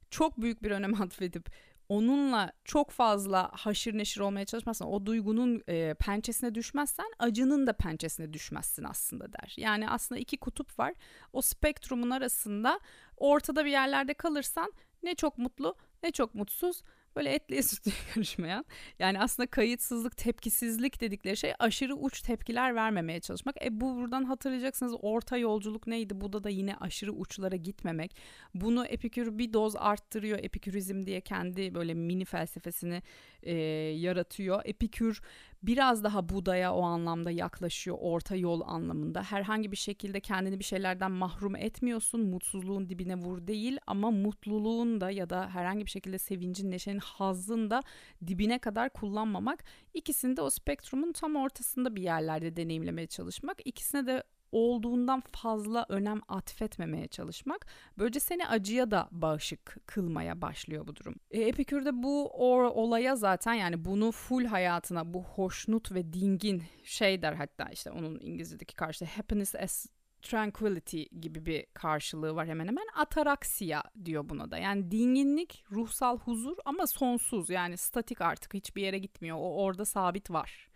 çok 0.10 0.42
büyük 0.42 0.64
bir 0.64 0.72
önem 0.72 1.02
atfedip 1.02 1.50
onunla 1.92 2.52
çok 2.66 2.92
fazla 2.92 3.52
haşır 3.54 3.98
neşir 3.98 4.22
olmaya 4.22 4.46
çalışmazsan 4.46 4.88
o 4.88 5.06
duygunun 5.06 5.64
e, 5.68 5.94
pençesine 5.94 6.56
düşmezsen 6.56 7.06
acının 7.20 7.68
da 7.68 7.74
pençesine 7.74 8.34
düşmezsin 8.34 8.84
aslında 8.84 9.34
der. 9.34 9.54
Yani 9.58 9.90
aslında 9.90 10.20
iki 10.20 10.38
kutup 10.38 10.80
var. 10.80 10.94
O 11.34 11.42
spektrumun 11.42 12.10
arasında 12.10 12.80
ortada 13.18 13.66
bir 13.66 13.72
yerlerde 13.72 14.14
kalırsan 14.14 14.74
ne 15.04 15.16
çok 15.16 15.38
mutlu 15.38 15.76
ne 16.04 16.12
çok 16.12 16.36
mutsuz 16.36 16.84
böyle 17.16 17.30
etliye 17.30 17.64
sütlüye 17.64 17.96
karışmayan 18.14 18.66
yani 19.00 19.20
aslında 19.20 19.48
kayıtsızlık 19.48 20.18
tepkisizlik 20.18 21.02
dedikleri 21.02 21.38
şey 21.38 21.54
aşırı 21.60 21.96
uç 21.96 22.22
tepkiler 22.22 22.76
vermemeye 22.76 23.20
çalışmak. 23.20 23.66
E 23.66 23.82
bu 23.82 23.96
buradan 23.96 24.24
hatırlayacaksınız 24.24 24.94
orta 25.02 25.38
yolculuk 25.38 25.88
neydi? 25.88 26.22
Bu 26.22 26.34
da 26.34 26.44
da 26.44 26.50
yine 26.50 26.76
aşırı 26.76 27.14
uçlara 27.14 27.56
gitmemek. 27.56 28.16
Bunu 28.54 28.86
Epikür 28.86 29.38
bir 29.38 29.54
doz 29.54 29.76
arttırıyor. 29.76 30.40
Epikürizm 30.42 31.06
diye 31.06 31.22
kendi 31.22 31.76
böyle 31.76 31.94
mini 31.94 32.26
felsefesini 32.26 33.02
e, 33.44 33.54
yaratıyor. 33.98 34.62
Epikür 34.66 35.22
biraz 35.64 36.04
daha 36.04 36.30
Buda'ya 36.30 36.74
o 36.74 36.82
anlamda 36.82 37.32
yaklaşıyor 37.32 37.98
orta 38.00 38.36
yol 38.36 38.62
anlamında. 38.66 39.24
Herhangi 39.24 39.72
bir 39.72 39.78
şekilde 39.78 40.20
kendini 40.20 40.60
bir 40.60 40.64
şeylerden 40.64 41.12
mahrum 41.12 41.56
etmiyorsun. 41.56 42.22
Mutsuzluğun 42.22 42.90
dibine 42.90 43.16
vur 43.16 43.48
değil 43.48 43.78
ama 43.88 44.12
mutluluğun 44.12 45.02
da 45.02 45.12
ya 45.12 45.30
da 45.30 45.50
herhangi 45.50 45.86
bir 45.86 45.92
şekilde 45.92 46.18
sevincin, 46.18 46.72
neşenin, 46.72 47.00
hazzın 47.00 47.70
da 47.70 47.82
dibine 48.28 48.60
kadar 48.60 48.90
kullanmamak. 48.90 49.64
İkisini 49.94 50.38
de 50.38 50.42
o 50.42 50.50
spektrumun 50.50 51.12
tam 51.12 51.36
ortasında 51.36 51.96
bir 51.96 52.02
yerlerde 52.02 52.56
deneyimlemeye 52.56 53.08
çalışmak. 53.08 53.58
İkisine 53.66 54.08
de 54.08 54.24
olduğundan 54.52 55.24
fazla 55.32 55.86
önem 55.90 56.22
atfetmemeye 56.28 57.08
çalışmak 57.08 57.66
böylece 57.98 58.20
seni 58.20 58.48
acıya 58.48 58.92
da 58.92 59.08
bağışık 59.12 59.78
kılmaya 59.86 60.42
başlıyor 60.42 60.88
bu 60.88 60.96
durum. 60.96 61.16
E, 61.32 61.42
Epikür'de 61.42 62.04
bu 62.04 62.28
or, 62.28 62.64
olaya 62.64 63.16
zaten 63.16 63.54
yani 63.54 63.86
bunu 63.86 64.12
full 64.12 64.46
hayatına 64.46 65.14
bu 65.14 65.24
hoşnut 65.24 65.92
ve 65.92 66.14
dingin 66.14 66.64
şey 66.84 67.22
der 67.22 67.34
hatta 67.34 67.70
işte 67.70 67.92
onun 67.92 68.20
İngilizce'deki 68.20 68.76
karşılığı 68.76 69.10
happiness 69.10 69.56
as 69.56 69.88
tranquility 70.22 71.04
gibi 71.04 71.46
bir 71.46 71.66
karşılığı 71.74 72.36
var 72.36 72.48
hemen 72.48 72.68
hemen. 72.68 72.86
Ataraksiya 72.96 73.84
diyor 74.06 74.30
buna 74.30 74.52
da. 74.52 74.58
Yani 74.58 74.92
dinginlik, 74.92 75.64
ruhsal 75.72 76.20
huzur 76.20 76.58
ama 76.66 76.88
sonsuz 76.88 77.50
yani 77.50 77.78
statik 77.78 78.22
artık 78.22 78.54
hiçbir 78.54 78.82
yere 78.82 79.00
gitmiyor. 79.00 79.38
O 79.38 79.64
orada 79.64 79.86
sabit 79.86 80.32
var. 80.32 80.71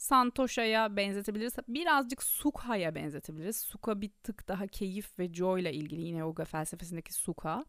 Santosha'ya 0.00 0.96
benzetebiliriz. 0.96 1.54
Birazcık 1.68 2.22
Sukha'ya 2.22 2.94
benzetebiliriz. 2.94 3.56
Sukha 3.56 4.00
bir 4.00 4.10
tık 4.22 4.48
daha 4.48 4.66
keyif 4.66 5.18
ve 5.18 5.32
joy 5.32 5.60
ile 5.60 5.72
ilgili. 5.72 6.02
Yine 6.02 6.18
yoga 6.18 6.44
felsefesindeki 6.44 7.12
Sukha. 7.12 7.64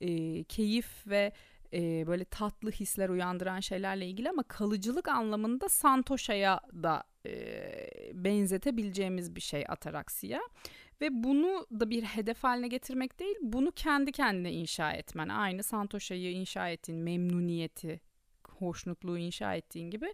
E, 0.00 0.44
keyif 0.44 1.06
ve 1.06 1.32
e, 1.72 2.06
böyle 2.06 2.24
tatlı 2.24 2.70
hisler 2.70 3.08
uyandıran 3.08 3.60
şeylerle 3.60 4.06
ilgili 4.06 4.30
ama 4.30 4.42
kalıcılık 4.42 5.08
anlamında 5.08 5.68
Santosha'ya 5.68 6.60
da 6.72 7.04
e, 7.26 7.34
benzetebileceğimiz 8.14 9.36
bir 9.36 9.40
şey 9.40 9.64
ataraksiya. 9.68 10.40
Ve 11.00 11.08
bunu 11.24 11.66
da 11.80 11.90
bir 11.90 12.02
hedef 12.02 12.44
haline 12.44 12.68
getirmek 12.68 13.20
değil, 13.20 13.36
bunu 13.42 13.72
kendi 13.72 14.12
kendine 14.12 14.52
inşa 14.52 14.92
etmen. 14.92 15.28
Aynı 15.28 15.62
Santosha'yı 15.62 16.32
inşa 16.32 16.68
ettiğin 16.68 17.00
memnuniyeti, 17.00 18.00
hoşnutluğu 18.48 19.18
inşa 19.18 19.54
ettiğin 19.54 19.90
gibi 19.90 20.12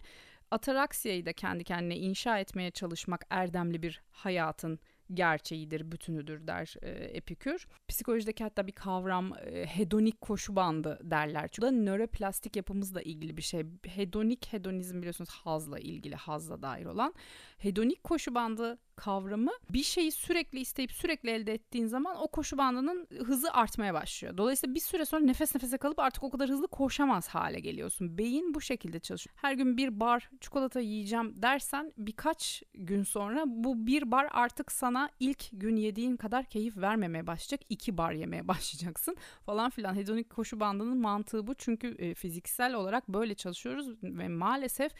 ataraksiyayı 0.50 1.26
da 1.26 1.32
kendi 1.32 1.64
kendine 1.64 1.96
inşa 1.96 2.38
etmeye 2.38 2.70
çalışmak 2.70 3.26
erdemli 3.30 3.82
bir 3.82 4.02
hayatın 4.10 4.78
gerçeğidir, 5.14 5.92
bütünüdür 5.92 6.46
der 6.46 6.74
e, 6.82 6.90
Epikür. 6.90 7.66
Psikolojideki 7.88 8.44
hatta 8.44 8.66
bir 8.66 8.72
kavram 8.72 9.32
e, 9.34 9.66
hedonik 9.66 10.20
koşu 10.20 10.56
bandı 10.56 10.98
derler. 11.02 11.48
Çünkü 11.48 11.66
da 11.66 11.70
nöroplastik 11.70 12.56
yapımızla 12.56 13.02
ilgili 13.02 13.36
bir 13.36 13.42
şey. 13.42 13.62
Hedonik 13.86 14.52
hedonizm 14.52 14.98
biliyorsunuz 14.98 15.30
hazla 15.30 15.78
ilgili, 15.78 16.14
hazla 16.14 16.62
dair 16.62 16.86
olan. 16.86 17.14
Hedonik 17.60 18.04
koşu 18.04 18.34
bandı 18.34 18.78
kavramı 18.96 19.50
bir 19.70 19.82
şeyi 19.82 20.12
sürekli 20.12 20.60
isteyip 20.60 20.92
sürekli 20.92 21.30
elde 21.30 21.54
ettiğin 21.54 21.86
zaman 21.86 22.16
o 22.20 22.28
koşu 22.28 22.58
bandının 22.58 23.08
hızı 23.26 23.52
artmaya 23.52 23.94
başlıyor. 23.94 24.36
Dolayısıyla 24.36 24.74
bir 24.74 24.80
süre 24.80 25.04
sonra 25.04 25.24
nefes 25.24 25.54
nefese 25.54 25.78
kalıp 25.78 25.98
artık 25.98 26.22
o 26.22 26.30
kadar 26.30 26.48
hızlı 26.48 26.68
koşamaz 26.68 27.28
hale 27.28 27.60
geliyorsun. 27.60 28.18
Beyin 28.18 28.54
bu 28.54 28.60
şekilde 28.60 29.00
çalışıyor. 29.00 29.36
Her 29.36 29.52
gün 29.52 29.76
bir 29.76 30.00
bar 30.00 30.30
çikolata 30.40 30.80
yiyeceğim 30.80 31.42
dersen 31.42 31.92
birkaç 31.98 32.62
gün 32.74 33.02
sonra 33.02 33.44
bu 33.46 33.86
bir 33.86 34.10
bar 34.10 34.28
artık 34.30 34.72
sana 34.72 35.10
ilk 35.20 35.48
gün 35.52 35.76
yediğin 35.76 36.16
kadar 36.16 36.44
keyif 36.44 36.76
vermemeye 36.76 37.26
başlayacak. 37.26 37.60
iki 37.68 37.98
bar 37.98 38.12
yemeye 38.12 38.48
başlayacaksın 38.48 39.16
falan 39.46 39.70
filan. 39.70 39.94
Hedonik 39.94 40.30
koşu 40.30 40.60
bandının 40.60 40.98
mantığı 40.98 41.46
bu. 41.46 41.54
Çünkü 41.54 41.88
e, 41.98 42.14
fiziksel 42.14 42.74
olarak 42.74 43.08
böyle 43.08 43.34
çalışıyoruz 43.34 44.02
ve 44.02 44.28
maalesef 44.28 44.92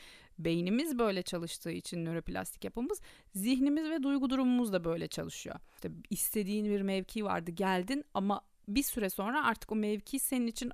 beynimiz 0.45 0.99
böyle 0.99 1.23
çalıştığı 1.23 1.71
için 1.71 2.05
nöroplastik 2.05 2.65
yapımız 2.65 3.01
zihnimiz 3.35 3.91
ve 3.91 4.03
duygu 4.03 4.31
durumumuz 4.31 4.73
da 4.73 4.85
böyle 4.85 5.09
çalışıyor. 5.09 5.57
İşte 5.75 5.91
istediğin 6.11 6.65
bir 6.65 6.81
mevki 6.81 7.25
vardı 7.25 7.51
geldin 7.51 8.05
ama 8.15 8.41
bir 8.69 8.83
süre 8.83 9.11
sonra 9.11 9.47
artık 9.47 9.73
o 9.73 9.77
mevki 9.77 10.19
senin 10.19 10.47
için 10.47 10.73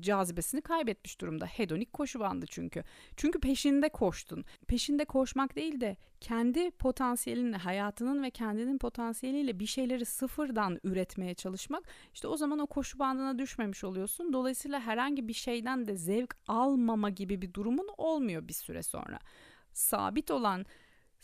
cazibesini 0.00 0.60
kaybetmiş 0.60 1.20
durumda. 1.20 1.46
Hedonik 1.46 1.92
koşu 1.92 2.20
bandı 2.20 2.46
çünkü. 2.48 2.84
Çünkü 3.16 3.40
peşinde 3.40 3.88
koştun. 3.88 4.44
Peşinde 4.66 5.04
koşmak 5.04 5.56
değil 5.56 5.80
de 5.80 5.96
kendi 6.20 6.70
potansiyelinle, 6.70 7.56
hayatının 7.56 8.22
ve 8.22 8.30
kendinin 8.30 8.78
potansiyeliyle 8.78 9.60
bir 9.60 9.66
şeyleri 9.66 10.04
sıfırdan 10.04 10.80
üretmeye 10.84 11.34
çalışmak. 11.34 11.84
İşte 12.14 12.28
o 12.28 12.36
zaman 12.36 12.58
o 12.58 12.66
koşu 12.66 12.98
bandına 12.98 13.38
düşmemiş 13.38 13.84
oluyorsun. 13.84 14.32
Dolayısıyla 14.32 14.80
herhangi 14.80 15.28
bir 15.28 15.32
şeyden 15.32 15.88
de 15.88 15.96
zevk 15.96 16.36
almama 16.48 17.10
gibi 17.10 17.42
bir 17.42 17.54
durumun 17.54 17.88
olmuyor 17.96 18.48
bir 18.48 18.52
süre 18.52 18.82
sonra. 18.82 19.18
Sabit 19.72 20.30
olan 20.30 20.66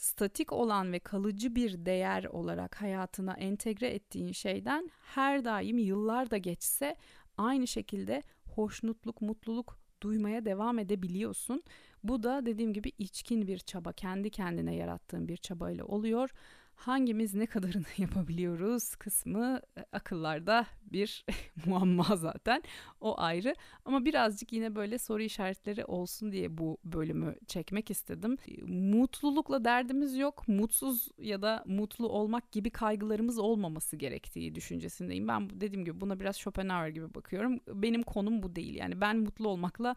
statik 0.01 0.53
olan 0.53 0.93
ve 0.93 0.99
kalıcı 0.99 1.55
bir 1.55 1.87
değer 1.87 2.25
olarak 2.25 2.81
hayatına 2.81 3.35
entegre 3.35 3.89
ettiğin 3.89 4.33
şeyden 4.33 4.91
her 5.03 5.45
daim 5.45 5.79
yıllar 5.79 6.31
da 6.31 6.37
geçse 6.37 6.97
aynı 7.37 7.67
şekilde 7.67 8.23
hoşnutluk, 8.57 9.23
mutluluk 9.23 9.79
duymaya 10.03 10.45
devam 10.45 10.79
edebiliyorsun. 10.79 11.63
Bu 12.05 12.23
da 12.23 12.47
dediğim 12.47 12.73
gibi 12.73 12.93
içkin 12.99 13.47
bir 13.47 13.59
çaba, 13.59 13.93
kendi 13.93 14.31
kendine 14.31 14.75
yarattığın 14.75 15.29
bir 15.29 15.37
çabayla 15.37 15.85
oluyor 15.85 16.31
hangimiz 16.81 17.35
ne 17.35 17.47
kadarını 17.47 17.85
yapabiliyoruz 17.99 18.95
kısmı 18.97 19.61
e, 19.79 19.85
akıllarda 19.93 20.67
bir 20.83 21.25
muamma 21.67 22.17
zaten. 22.17 22.63
O 23.01 23.21
ayrı. 23.21 23.55
Ama 23.85 24.05
birazcık 24.05 24.53
yine 24.53 24.75
böyle 24.75 24.99
soru 24.99 25.23
işaretleri 25.23 25.85
olsun 25.85 26.33
diye 26.33 26.59
bu 26.59 26.79
bölümü 26.85 27.37
çekmek 27.47 27.91
istedim. 27.91 28.37
Mutlulukla 28.67 29.65
derdimiz 29.65 30.17
yok. 30.17 30.49
Mutsuz 30.49 31.09
ya 31.19 31.43
da 31.43 31.65
mutlu 31.67 32.09
olmak 32.09 32.53
gibi 32.53 32.71
kaygılarımız 32.71 33.39
olmaması 33.39 33.97
gerektiği 33.97 34.55
düşüncesindeyim. 34.55 35.29
Ben 35.29 35.61
dediğim 35.61 35.85
gibi 35.85 36.01
buna 36.01 36.21
biraz 36.21 36.37
Schopenhauer 36.37 36.89
gibi 36.89 37.15
bakıyorum. 37.15 37.61
Benim 37.69 38.03
konum 38.03 38.43
bu 38.43 38.57
değil. 38.57 38.75
Yani 38.75 39.01
ben 39.01 39.17
mutlu 39.17 39.49
olmakla 39.49 39.97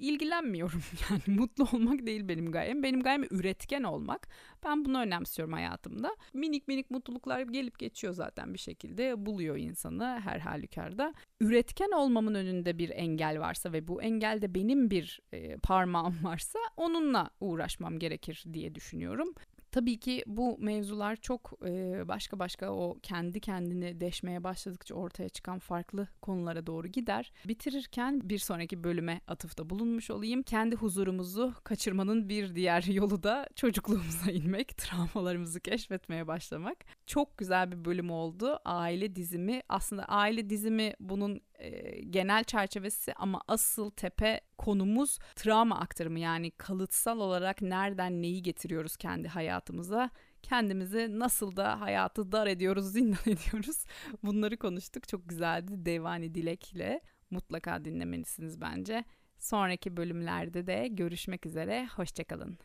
ilgilenmiyorum. 0.00 0.82
Yani 1.10 1.38
mutlu 1.38 1.64
olmak 1.72 2.06
değil 2.06 2.28
benim 2.28 2.52
gayem. 2.52 2.82
Benim 2.82 3.02
gayem 3.02 3.22
üretken 3.30 3.82
olmak. 3.82 4.28
Ben 4.64 4.84
bunu 4.84 5.00
önemsiyorum 5.00 5.52
hayatımda. 5.52 6.16
Minik 6.34 6.68
minik 6.68 6.90
mutluluklar 6.90 7.40
gelip 7.40 7.78
geçiyor 7.78 8.12
zaten 8.12 8.54
bir 8.54 8.58
şekilde. 8.58 9.26
Buluyor 9.26 9.56
insanı 9.56 10.20
her 10.24 10.38
halükarda. 10.38 11.14
Üretken 11.40 11.90
olmamın 11.90 12.34
önünde 12.34 12.78
bir 12.78 12.90
engel 12.90 13.40
varsa 13.40 13.72
ve 13.72 13.88
bu 13.88 14.02
engelde 14.02 14.54
benim 14.54 14.90
bir 14.90 15.20
e, 15.32 15.56
parmağım 15.56 16.16
varsa 16.24 16.58
onunla 16.76 17.30
uğraşmam 17.40 17.98
gerekir 17.98 18.44
diye 18.52 18.74
düşünüyorum. 18.74 19.34
Tabii 19.72 20.00
ki 20.00 20.24
bu 20.26 20.58
mevzular 20.58 21.16
çok 21.16 21.52
e, 21.66 22.02
başka 22.08 22.38
başka 22.38 22.70
o 22.70 22.98
kendi 23.02 23.40
kendini 23.40 24.00
deşmeye 24.00 24.44
başladıkça 24.44 24.94
ortaya 24.94 25.28
çıkan 25.28 25.58
farklı 25.58 26.08
konulara 26.22 26.66
doğru 26.66 26.88
gider. 26.88 27.32
Bitirirken 27.48 28.20
bir 28.24 28.38
sonraki 28.38 28.84
bölüme 28.84 29.20
atıfta 29.26 29.70
bulunmuş 29.70 30.10
olayım. 30.10 30.42
Kendi 30.42 30.76
huzurumuzu 30.76 31.54
kaçırmanın 31.64 32.28
bir 32.28 32.54
diğer 32.54 32.82
yolu 32.82 33.22
da 33.22 33.48
çocukluğumuza 33.56 34.30
inmek, 34.32 34.76
travmalarımızı 34.76 35.60
keşfetmeye 35.60 36.26
başlamak. 36.26 36.84
Çok 37.10 37.38
güzel 37.38 37.72
bir 37.72 37.84
bölüm 37.84 38.10
oldu. 38.10 38.58
Aile 38.64 39.16
dizimi 39.16 39.62
aslında 39.68 40.04
aile 40.04 40.50
dizimi 40.50 40.92
bunun 41.00 41.40
e, 41.58 42.00
genel 42.00 42.44
çerçevesi 42.44 43.12
ama 43.16 43.42
asıl 43.48 43.90
tepe 43.90 44.40
konumuz 44.58 45.18
travma 45.36 45.78
aktarımı 45.78 46.18
yani 46.18 46.50
kalıtsal 46.50 47.20
olarak 47.20 47.62
nereden 47.62 48.22
neyi 48.22 48.42
getiriyoruz 48.42 48.96
kendi 48.96 49.28
hayatımıza 49.28 50.10
kendimizi 50.42 51.18
nasıl 51.18 51.56
da 51.56 51.80
hayatı 51.80 52.32
dar 52.32 52.46
ediyoruz, 52.46 52.84
zindan 52.92 53.26
ediyoruz. 53.26 53.84
Bunları 54.22 54.56
konuştuk. 54.56 55.08
Çok 55.08 55.28
güzeldi. 55.28 55.72
Devani 55.86 56.34
Dilek'le 56.34 57.00
mutlaka 57.30 57.84
dinlemelisiniz 57.84 58.60
bence. 58.60 59.04
Sonraki 59.38 59.96
bölümlerde 59.96 60.66
de 60.66 60.88
görüşmek 60.88 61.46
üzere. 61.46 61.88
Hoşçakalın. 61.96 62.58